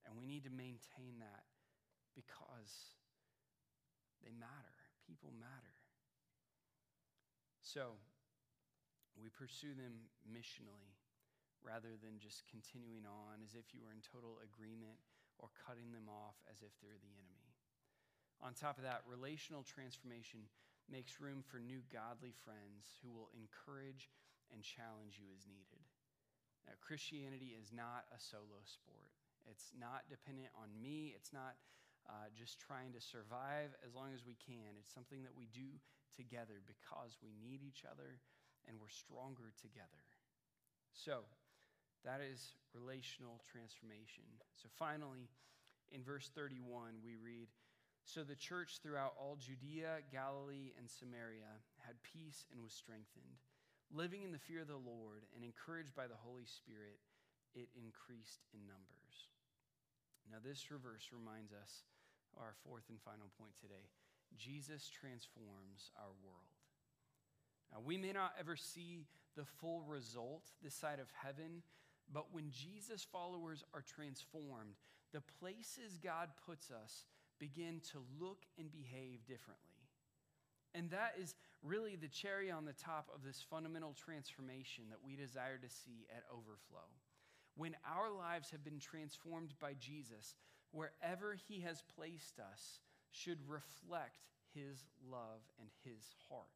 And 0.06 0.14
we 0.16 0.26
need 0.26 0.44
to 0.44 0.54
maintain 0.54 1.18
that 1.18 1.44
because 2.14 2.96
they 4.22 4.32
matter. 4.32 4.78
People 5.04 5.34
matter. 5.36 5.76
So, 7.62 7.98
we 9.18 9.28
pursue 9.30 9.74
them 9.74 10.06
missionally 10.22 10.94
rather 11.64 11.98
than 11.98 12.22
just 12.22 12.46
continuing 12.46 13.02
on 13.02 13.42
as 13.42 13.58
if 13.58 13.74
you 13.74 13.82
were 13.82 13.90
in 13.90 14.04
total 14.04 14.38
agreement 14.44 15.02
or 15.42 15.50
cutting 15.66 15.90
them 15.90 16.06
off 16.06 16.38
as 16.46 16.62
if 16.62 16.70
they're 16.78 17.00
the 17.02 17.16
enemy. 17.18 17.50
On 18.38 18.52
top 18.52 18.78
of 18.78 18.84
that, 18.84 19.02
relational 19.08 19.64
transformation 19.64 20.46
makes 20.86 21.18
room 21.18 21.42
for 21.42 21.58
new 21.58 21.82
godly 21.90 22.30
friends 22.44 23.00
who 23.02 23.10
will 23.10 23.32
encourage 23.34 24.12
and 24.52 24.62
challenge 24.62 25.18
you 25.18 25.28
as 25.34 25.46
needed. 25.46 25.84
Now, 26.66 26.74
Christianity 26.82 27.54
is 27.54 27.70
not 27.70 28.10
a 28.10 28.18
solo 28.18 28.62
sport. 28.66 29.14
It's 29.46 29.70
not 29.78 30.10
dependent 30.10 30.50
on 30.58 30.74
me. 30.74 31.14
It's 31.14 31.30
not 31.30 31.54
uh, 32.10 32.30
just 32.34 32.58
trying 32.58 32.90
to 32.94 33.02
survive 33.02 33.74
as 33.86 33.94
long 33.94 34.10
as 34.14 34.26
we 34.26 34.34
can. 34.34 34.74
It's 34.78 34.94
something 34.94 35.22
that 35.22 35.34
we 35.34 35.46
do 35.54 35.78
together 36.14 36.58
because 36.66 37.18
we 37.22 37.34
need 37.38 37.62
each 37.62 37.86
other 37.86 38.18
and 38.66 38.78
we're 38.82 38.90
stronger 38.90 39.54
together. 39.54 40.02
So, 40.90 41.22
that 42.02 42.22
is 42.22 42.54
relational 42.74 43.42
transformation. 43.46 44.26
So, 44.54 44.66
finally, 44.78 45.30
in 45.90 46.02
verse 46.02 46.30
31, 46.34 47.02
we 47.04 47.14
read 47.14 47.46
So 48.04 48.22
the 48.22 48.38
church 48.38 48.78
throughout 48.82 49.14
all 49.18 49.38
Judea, 49.38 50.02
Galilee, 50.10 50.74
and 50.78 50.90
Samaria 50.90 51.62
had 51.82 52.02
peace 52.02 52.46
and 52.50 52.62
was 52.62 52.72
strengthened. 52.72 53.38
Living 53.96 54.28
in 54.28 54.30
the 54.30 54.44
fear 54.44 54.60
of 54.60 54.68
the 54.68 54.76
Lord 54.76 55.24
and 55.32 55.40
encouraged 55.40 55.96
by 55.96 56.04
the 56.04 56.20
Holy 56.20 56.44
Spirit, 56.44 57.00
it 57.56 57.72
increased 57.72 58.44
in 58.52 58.60
numbers. 58.68 59.16
Now, 60.28 60.36
this 60.44 60.68
reverse 60.68 61.08
reminds 61.16 61.56
us 61.56 61.88
our 62.36 62.52
fourth 62.60 62.84
and 62.92 63.00
final 63.00 63.32
point 63.40 63.56
today 63.56 63.88
Jesus 64.36 64.90
transforms 64.92 65.88
our 65.96 66.12
world. 66.20 66.60
Now, 67.72 67.80
we 67.80 67.96
may 67.96 68.12
not 68.12 68.36
ever 68.38 68.54
see 68.54 69.06
the 69.34 69.46
full 69.46 69.80
result 69.88 70.44
this 70.62 70.74
side 70.74 71.00
of 71.00 71.08
heaven, 71.16 71.62
but 72.12 72.34
when 72.34 72.50
Jesus 72.50 73.06
followers 73.10 73.64
are 73.72 73.80
transformed, 73.80 74.76
the 75.14 75.24
places 75.40 75.96
God 75.96 76.28
puts 76.44 76.70
us 76.70 77.06
begin 77.38 77.80
to 77.92 78.04
look 78.20 78.44
and 78.58 78.70
behave 78.70 79.24
differently. 79.24 79.88
And 80.74 80.90
that 80.90 81.14
is 81.18 81.34
really 81.66 81.96
the 81.96 82.08
cherry 82.08 82.50
on 82.50 82.64
the 82.64 82.72
top 82.72 83.08
of 83.14 83.22
this 83.24 83.44
fundamental 83.50 83.94
transformation 83.94 84.84
that 84.90 85.04
we 85.04 85.16
desire 85.16 85.58
to 85.58 85.68
see 85.68 86.06
at 86.14 86.24
Overflow. 86.30 86.86
When 87.56 87.74
our 87.84 88.10
lives 88.10 88.50
have 88.50 88.64
been 88.64 88.78
transformed 88.78 89.54
by 89.60 89.74
Jesus, 89.78 90.34
wherever 90.72 91.36
he 91.48 91.60
has 91.60 91.82
placed 91.96 92.38
us 92.38 92.80
should 93.10 93.38
reflect 93.48 94.28
his 94.54 94.84
love 95.10 95.40
and 95.58 95.68
his 95.84 96.04
heart. 96.28 96.46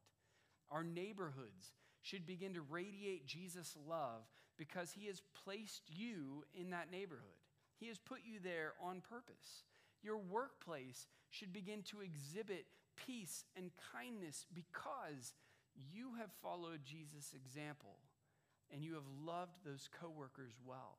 Our 0.69 0.83
neighborhoods 0.83 1.73
should 2.01 2.25
begin 2.25 2.53
to 2.53 2.61
radiate 2.61 3.25
Jesus' 3.25 3.75
love 3.87 4.23
because 4.57 4.91
he 4.91 5.07
has 5.07 5.21
placed 5.43 5.83
you 5.87 6.43
in 6.53 6.69
that 6.69 6.91
neighborhood. 6.91 7.25
He 7.79 7.87
has 7.87 7.97
put 7.97 8.19
you 8.23 8.39
there 8.43 8.73
on 8.81 9.01
purpose. 9.01 9.65
Your 10.03 10.17
workplace 10.17 11.07
should 11.29 11.53
begin 11.53 11.83
to 11.83 12.01
exhibit 12.01 12.65
peace 13.05 13.45
and 13.55 13.71
kindness 13.93 14.45
because 14.53 15.33
you 15.91 16.15
have 16.19 16.31
followed 16.41 16.81
Jesus' 16.83 17.33
example 17.33 17.97
and 18.73 18.83
you 18.83 18.93
have 18.93 19.07
loved 19.25 19.57
those 19.65 19.89
coworkers 19.99 20.53
well, 20.65 20.97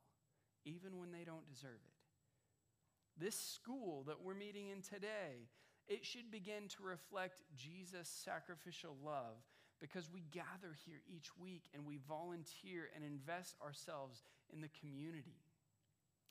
even 0.64 0.98
when 0.98 1.12
they 1.12 1.24
don't 1.24 1.48
deserve 1.48 1.80
it. 1.84 3.22
This 3.22 3.38
school 3.38 4.04
that 4.06 4.22
we're 4.22 4.34
meeting 4.34 4.68
in 4.68 4.82
today, 4.82 5.48
it 5.88 6.04
should 6.04 6.30
begin 6.30 6.68
to 6.68 6.82
reflect 6.82 7.42
Jesus' 7.56 8.08
sacrificial 8.24 8.96
love 9.04 9.36
because 9.80 10.10
we 10.12 10.22
gather 10.30 10.76
here 10.86 11.02
each 11.08 11.36
week 11.36 11.64
and 11.74 11.84
we 11.84 11.98
volunteer 12.08 12.88
and 12.94 13.04
invest 13.04 13.56
ourselves 13.62 14.22
in 14.52 14.60
the 14.60 14.70
community. 14.80 15.40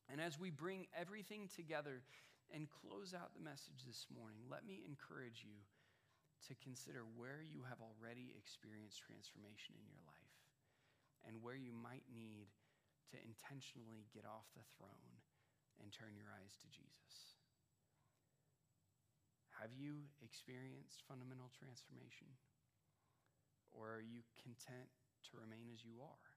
And 0.10 0.22
as 0.22 0.40
we 0.40 0.50
bring 0.50 0.88
everything 1.00 1.50
together 1.56 2.02
and 2.52 2.68
close 2.68 3.16
out 3.16 3.32
the 3.32 3.44
message 3.44 3.88
this 3.88 4.08
morning, 4.12 4.44
let 4.52 4.68
me 4.68 4.84
encourage 4.84 5.44
you 5.44 5.64
to 6.48 6.58
consider 6.60 7.08
where 7.16 7.40
you 7.40 7.64
have 7.68 7.80
already 7.80 8.36
experienced 8.36 9.00
transformation 9.00 9.78
in 9.78 9.88
your 9.88 10.04
life 10.04 10.36
and 11.24 11.40
where 11.40 11.58
you 11.58 11.72
might 11.72 12.06
need 12.12 12.52
to 13.14 13.18
intentionally 13.22 14.10
get 14.12 14.28
off 14.28 14.50
the 14.58 14.66
throne 14.76 15.22
and 15.80 15.94
turn 15.94 16.18
your 16.18 16.32
eyes 16.34 16.58
to 16.60 16.68
Jesus. 16.72 17.40
Have 19.62 19.72
you 19.78 20.10
experienced 20.26 21.06
fundamental 21.06 21.54
transformation? 21.54 22.28
Or 23.70 24.02
are 24.02 24.04
you 24.04 24.26
content 24.42 24.90
to 25.30 25.40
remain 25.40 25.70
as 25.70 25.86
you 25.86 26.02
are? 26.02 26.28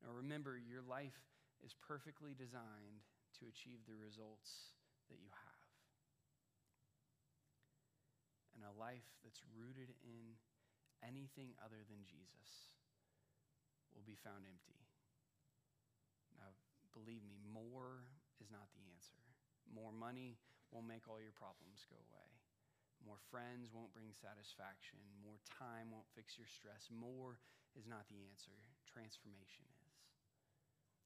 Now 0.00 0.14
remember, 0.14 0.56
your 0.56 0.86
life 0.86 1.18
is 1.64 1.74
perfectly 1.74 2.32
designed 2.32 3.02
to 3.40 3.50
achieve 3.50 3.84
the 3.84 3.98
results 3.98 4.75
that 5.08 5.20
you 5.20 5.30
have. 5.30 5.70
And 8.56 8.62
a 8.64 8.74
life 8.74 9.06
that's 9.22 9.42
rooted 9.54 9.92
in 10.02 10.36
anything 11.04 11.52
other 11.60 11.84
than 11.86 12.02
Jesus 12.08 12.76
will 13.92 14.06
be 14.06 14.18
found 14.20 14.44
empty. 14.48 14.80
Now, 16.36 16.52
believe 16.92 17.24
me, 17.24 17.40
more 17.48 18.04
is 18.40 18.52
not 18.52 18.68
the 18.72 18.84
answer. 18.92 19.20
More 19.68 19.92
money 19.92 20.36
won't 20.70 20.88
make 20.88 21.08
all 21.08 21.20
your 21.20 21.34
problems 21.36 21.84
go 21.88 21.96
away. 22.10 22.30
More 23.04 23.20
friends 23.28 23.70
won't 23.70 23.92
bring 23.92 24.10
satisfaction. 24.16 24.98
More 25.20 25.36
time 25.46 25.92
won't 25.92 26.08
fix 26.16 26.40
your 26.40 26.48
stress. 26.48 26.88
More 26.88 27.38
is 27.76 27.84
not 27.84 28.08
the 28.08 28.24
answer. 28.24 28.56
Transformation 28.88 29.68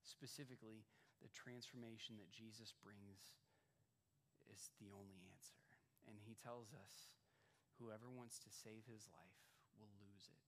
is 0.01 0.07
specifically 0.07 0.87
the 1.21 1.29
transformation 1.35 2.17
that 2.17 2.31
Jesus 2.33 2.73
brings 2.81 3.35
is 4.51 4.75
the 4.83 4.91
only 4.93 5.23
answer. 5.31 5.59
And 6.11 6.19
he 6.19 6.35
tells 6.35 6.75
us 6.75 7.15
whoever 7.79 8.11
wants 8.11 8.37
to 8.43 8.51
save 8.51 8.85
his 8.85 9.09
life 9.15 9.43
will 9.79 9.91
lose 10.03 10.29
it. 10.29 10.45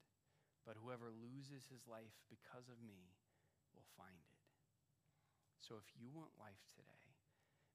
But 0.67 0.79
whoever 0.79 1.11
loses 1.11 1.67
his 1.71 1.87
life 1.89 2.15
because 2.31 2.71
of 2.71 2.79
me 2.83 3.15
will 3.75 3.87
find 3.99 4.21
it. 4.21 4.43
So 5.59 5.79
if 5.79 5.87
you 5.95 6.11
want 6.11 6.35
life 6.39 6.63
today, 6.75 7.07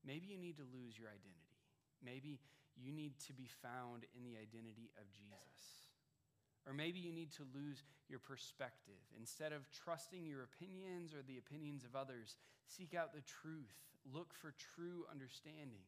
maybe 0.03 0.27
you 0.27 0.39
need 0.39 0.59
to 0.59 0.67
lose 0.67 0.95
your 0.95 1.11
identity. 1.11 1.57
Maybe 2.03 2.39
you 2.77 2.93
need 2.93 3.17
to 3.25 3.33
be 3.33 3.49
found 3.63 4.05
in 4.13 4.23
the 4.23 4.37
identity 4.37 4.93
of 5.01 5.09
Jesus. 5.09 5.87
Or 6.67 6.75
maybe 6.75 6.99
you 6.99 7.15
need 7.15 7.31
to 7.39 7.47
lose 7.55 7.81
your 8.11 8.19
perspective. 8.19 8.99
Instead 9.17 9.55
of 9.55 9.65
trusting 9.71 10.27
your 10.27 10.43
opinions 10.43 11.15
or 11.15 11.23
the 11.23 11.39
opinions 11.39 11.83
of 11.87 11.95
others, 11.95 12.35
seek 12.67 12.93
out 12.93 13.15
the 13.15 13.23
truth. 13.23 13.71
Look 14.03 14.35
for 14.35 14.53
true 14.75 15.07
understanding. 15.09 15.87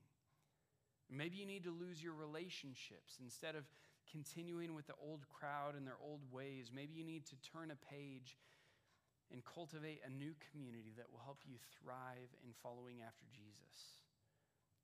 Maybe 1.09 1.37
you 1.37 1.45
need 1.45 1.65
to 1.65 1.73
lose 1.73 2.01
your 2.01 2.13
relationships. 2.13 3.17
Instead 3.21 3.55
of 3.55 3.65
continuing 4.05 4.73
with 4.77 4.85
the 4.85 4.97
old 5.01 5.25
crowd 5.29 5.73
and 5.75 5.85
their 5.85 5.97
old 5.97 6.21
ways, 6.31 6.69
maybe 6.73 6.93
you 6.93 7.03
need 7.03 7.25
to 7.33 7.37
turn 7.41 7.73
a 7.73 7.77
page 7.77 8.37
and 9.33 9.45
cultivate 9.45 10.01
a 10.05 10.09
new 10.09 10.33
community 10.49 10.93
that 10.97 11.09
will 11.09 11.21
help 11.21 11.41
you 11.45 11.57
thrive 11.81 12.29
in 12.41 12.49
following 12.61 13.01
after 13.05 13.25
Jesus. 13.29 14.01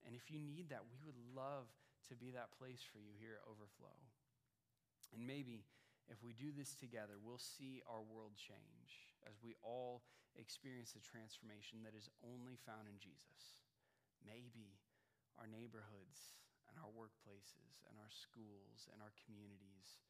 And 0.06 0.14
if 0.14 0.30
you 0.30 0.38
need 0.38 0.70
that, 0.70 0.86
we 0.86 1.02
would 1.02 1.18
love 1.34 1.66
to 2.10 2.14
be 2.14 2.30
that 2.38 2.54
place 2.54 2.86
for 2.86 3.02
you 3.02 3.14
here 3.18 3.42
at 3.42 3.50
Overflow. 3.50 3.98
And 5.14 5.26
maybe 5.26 5.66
if 6.06 6.22
we 6.22 6.38
do 6.38 6.54
this 6.54 6.78
together, 6.78 7.18
we'll 7.18 7.42
see 7.42 7.82
our 7.90 8.06
world 8.06 8.38
change 8.38 9.18
as 9.26 9.42
we 9.42 9.58
all 9.66 10.06
experience 10.38 10.94
the 10.94 11.02
transformation 11.02 11.82
that 11.82 11.98
is 11.98 12.14
only 12.22 12.62
found 12.62 12.86
in 12.86 13.02
Jesus. 13.02 13.66
Maybe 14.22 14.78
our 15.40 15.48
neighborhoods 15.48 16.36
and 16.70 16.76
our 16.80 16.92
workplaces 16.92 17.84
and 17.88 17.96
our 18.00 18.12
schools 18.12 18.88
and 18.92 19.00
our 19.00 19.14
communities 19.26 20.02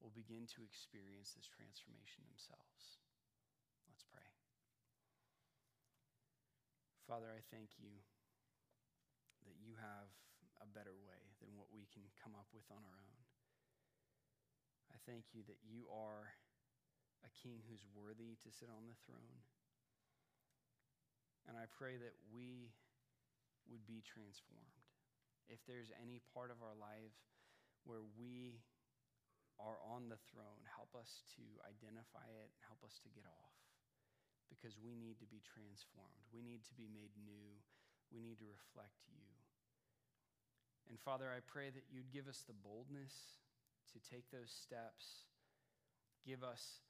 will 0.00 0.14
begin 0.14 0.46
to 0.58 0.66
experience 0.66 1.34
this 1.34 1.46
transformation 1.46 2.26
themselves. 2.26 3.02
Let's 3.86 4.02
pray. 4.08 4.26
Father, 7.06 7.30
I 7.30 7.42
thank 7.54 7.78
you 7.78 8.02
that 9.46 9.58
you 9.58 9.74
have 9.78 10.10
a 10.62 10.66
better 10.70 10.94
way 10.94 11.34
than 11.42 11.54
what 11.58 11.70
we 11.70 11.86
can 11.90 12.06
come 12.18 12.34
up 12.38 12.46
with 12.54 12.66
on 12.70 12.82
our 12.82 12.98
own 13.02 13.22
I 14.92 15.00
thank 15.08 15.32
you 15.32 15.40
that 15.48 15.56
you 15.64 15.88
are 15.88 16.36
a 17.24 17.30
king 17.40 17.64
who's 17.64 17.88
worthy 17.96 18.36
to 18.44 18.52
sit 18.52 18.68
on 18.68 18.84
the 18.84 18.98
throne. 19.08 19.40
And 21.48 21.56
I 21.56 21.64
pray 21.72 21.96
that 21.96 22.12
we 22.28 22.76
would 23.70 23.84
be 23.86 24.02
transformed. 24.02 24.86
If 25.50 25.60
there's 25.66 25.92
any 26.00 26.22
part 26.32 26.50
of 26.50 26.62
our 26.62 26.74
life 26.74 27.14
where 27.84 28.06
we 28.16 28.62
are 29.60 29.78
on 29.82 30.08
the 30.08 30.20
throne, 30.30 30.64
help 30.64 30.94
us 30.96 31.26
to 31.36 31.44
identify 31.66 32.24
it, 32.42 32.50
help 32.66 32.80
us 32.82 32.98
to 33.04 33.12
get 33.12 33.26
off. 33.26 33.58
Because 34.48 34.76
we 34.76 34.94
need 34.94 35.16
to 35.20 35.28
be 35.28 35.40
transformed. 35.40 36.28
We 36.28 36.44
need 36.44 36.64
to 36.68 36.74
be 36.76 36.86
made 36.86 37.16
new. 37.16 37.56
We 38.12 38.20
need 38.20 38.36
to 38.44 38.48
reflect 38.48 39.08
you. 39.08 39.24
And 40.92 41.00
Father, 41.00 41.32
I 41.32 41.40
pray 41.40 41.72
that 41.72 41.88
you'd 41.88 42.12
give 42.12 42.28
us 42.28 42.44
the 42.44 42.56
boldness 42.56 43.40
to 43.96 43.98
take 44.02 44.28
those 44.28 44.52
steps. 44.52 45.24
Give 46.26 46.44
us 46.44 46.84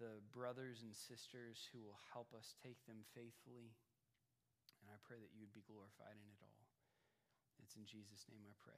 the 0.00 0.24
brothers 0.32 0.80
and 0.80 0.96
sisters 0.96 1.68
who 1.68 1.84
will 1.84 2.00
help 2.16 2.32
us 2.32 2.56
take 2.64 2.80
them 2.88 3.04
faithfully. 3.12 3.76
I 4.92 5.00
pray 5.00 5.16
that 5.16 5.32
you 5.32 5.40
would 5.40 5.56
be 5.56 5.64
glorified 5.64 6.14
in 6.14 6.26
it 6.28 6.40
all. 6.44 6.68
It's 7.64 7.74
in 7.74 7.88
Jesus' 7.88 8.28
name 8.28 8.44
I 8.44 8.52
pray. 8.60 8.76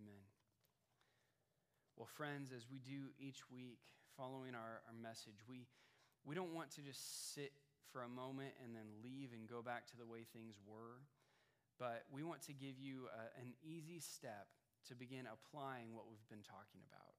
Amen. 0.00 0.24
Well, 1.96 2.08
friends, 2.08 2.52
as 2.56 2.68
we 2.68 2.80
do 2.80 3.12
each 3.20 3.48
week 3.52 3.80
following 4.16 4.56
our, 4.56 4.80
our 4.88 4.96
message, 4.96 5.44
we, 5.48 5.68
we 6.24 6.32
don't 6.32 6.52
want 6.56 6.72
to 6.76 6.82
just 6.84 7.36
sit 7.36 7.52
for 7.92 8.04
a 8.04 8.08
moment 8.08 8.52
and 8.64 8.72
then 8.76 8.88
leave 9.04 9.32
and 9.32 9.48
go 9.48 9.60
back 9.60 9.84
to 9.92 9.96
the 9.96 10.04
way 10.04 10.24
things 10.24 10.60
were, 10.64 11.04
but 11.80 12.04
we 12.12 12.24
want 12.24 12.40
to 12.48 12.52
give 12.52 12.80
you 12.80 13.08
a, 13.12 13.40
an 13.40 13.52
easy 13.64 14.00
step 14.00 14.48
to 14.88 14.94
begin 14.94 15.24
applying 15.28 15.92
what 15.92 16.04
we've 16.08 16.28
been 16.28 16.44
talking 16.44 16.84
about. 16.88 17.16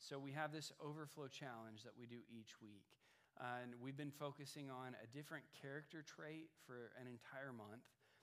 So 0.00 0.18
we 0.18 0.32
have 0.32 0.52
this 0.52 0.72
overflow 0.80 1.28
challenge 1.28 1.84
that 1.84 1.96
we 1.96 2.04
do 2.04 2.20
each 2.28 2.60
week. 2.60 2.88
Uh, 3.40 3.62
and 3.62 3.74
we've 3.82 3.96
been 3.96 4.14
focusing 4.14 4.70
on 4.70 4.94
a 5.02 5.06
different 5.10 5.44
character 5.60 6.04
trait 6.06 6.50
for 6.66 6.94
an 7.00 7.10
entire 7.10 7.52
month. 7.52 7.82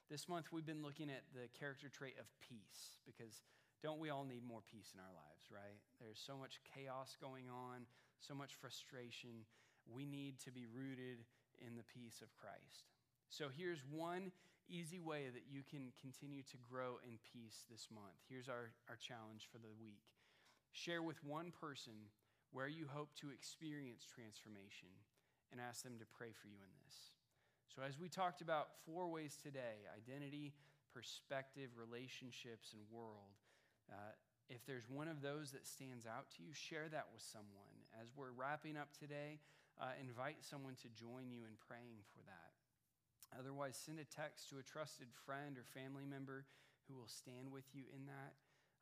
This 0.09 0.27
month, 0.27 0.51
we've 0.51 0.65
been 0.65 0.83
looking 0.83 1.09
at 1.09 1.23
the 1.35 1.47
character 1.57 1.87
trait 1.87 2.15
of 2.19 2.27
peace 2.39 2.99
because 3.05 3.43
don't 3.83 3.99
we 3.99 4.09
all 4.09 4.23
need 4.23 4.43
more 4.45 4.61
peace 4.63 4.91
in 4.93 4.99
our 4.99 5.11
lives, 5.11 5.47
right? 5.51 5.79
There's 5.99 6.19
so 6.19 6.37
much 6.37 6.59
chaos 6.63 7.17
going 7.19 7.49
on, 7.49 7.87
so 8.19 8.35
much 8.35 8.55
frustration. 8.55 9.47
We 9.87 10.05
need 10.05 10.39
to 10.45 10.51
be 10.51 10.65
rooted 10.67 11.23
in 11.59 11.75
the 11.75 11.87
peace 11.87 12.21
of 12.21 12.29
Christ. 12.35 12.91
So 13.29 13.47
here's 13.49 13.83
one 13.89 14.31
easy 14.69 14.99
way 14.99 15.27
that 15.33 15.49
you 15.49 15.63
can 15.67 15.91
continue 15.99 16.43
to 16.43 16.57
grow 16.59 16.99
in 17.03 17.19
peace 17.33 17.67
this 17.69 17.87
month. 17.91 18.19
Here's 18.29 18.47
our, 18.47 18.71
our 18.87 18.95
challenge 18.95 19.47
for 19.51 19.57
the 19.57 19.71
week 19.79 20.07
share 20.71 21.03
with 21.03 21.21
one 21.23 21.51
person 21.51 22.07
where 22.51 22.67
you 22.67 22.87
hope 22.87 23.15
to 23.19 23.31
experience 23.31 24.03
transformation 24.05 24.91
and 25.51 25.59
ask 25.59 25.83
them 25.83 25.99
to 25.99 26.05
pray 26.05 26.31
for 26.31 26.47
you 26.47 26.59
in 26.59 26.73
this. 26.85 27.15
So, 27.67 27.81
as 27.81 27.99
we 27.99 28.07
talked 28.07 28.41
about 28.41 28.75
four 28.85 29.07
ways 29.07 29.39
today 29.41 29.87
identity, 29.95 30.53
perspective, 30.93 31.71
relationships, 31.79 32.75
and 32.75 32.83
world 32.91 33.39
uh, 33.91 34.15
if 34.51 34.67
there's 34.67 34.87
one 34.91 35.07
of 35.07 35.23
those 35.23 35.51
that 35.51 35.67
stands 35.67 36.07
out 36.07 36.27
to 36.35 36.43
you, 36.43 36.51
share 36.51 36.91
that 36.91 37.07
with 37.11 37.23
someone. 37.23 37.75
As 37.95 38.11
we're 38.11 38.35
wrapping 38.35 38.75
up 38.75 38.91
today, 38.91 39.39
uh, 39.79 39.95
invite 39.99 40.43
someone 40.43 40.75
to 40.83 40.91
join 40.91 41.31
you 41.31 41.47
in 41.47 41.55
praying 41.55 42.03
for 42.11 42.19
that. 42.27 42.51
Otherwise, 43.31 43.79
send 43.79 43.99
a 43.99 44.07
text 44.07 44.51
to 44.51 44.59
a 44.59 44.65
trusted 44.67 45.07
friend 45.23 45.55
or 45.55 45.63
family 45.71 46.03
member 46.03 46.43
who 46.87 46.99
will 46.99 47.07
stand 47.07 47.47
with 47.47 47.63
you 47.71 47.87
in 47.95 48.03
that. 48.11 48.35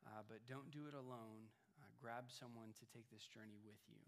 Uh, 0.10 0.26
but 0.26 0.42
don't 0.50 0.74
do 0.74 0.90
it 0.90 0.98
alone. 0.98 1.54
Grab 2.02 2.32
someone 2.32 2.72
to 2.80 2.86
take 2.88 3.10
this 3.12 3.28
journey 3.28 3.60
with 3.66 3.80
you. 3.92 4.00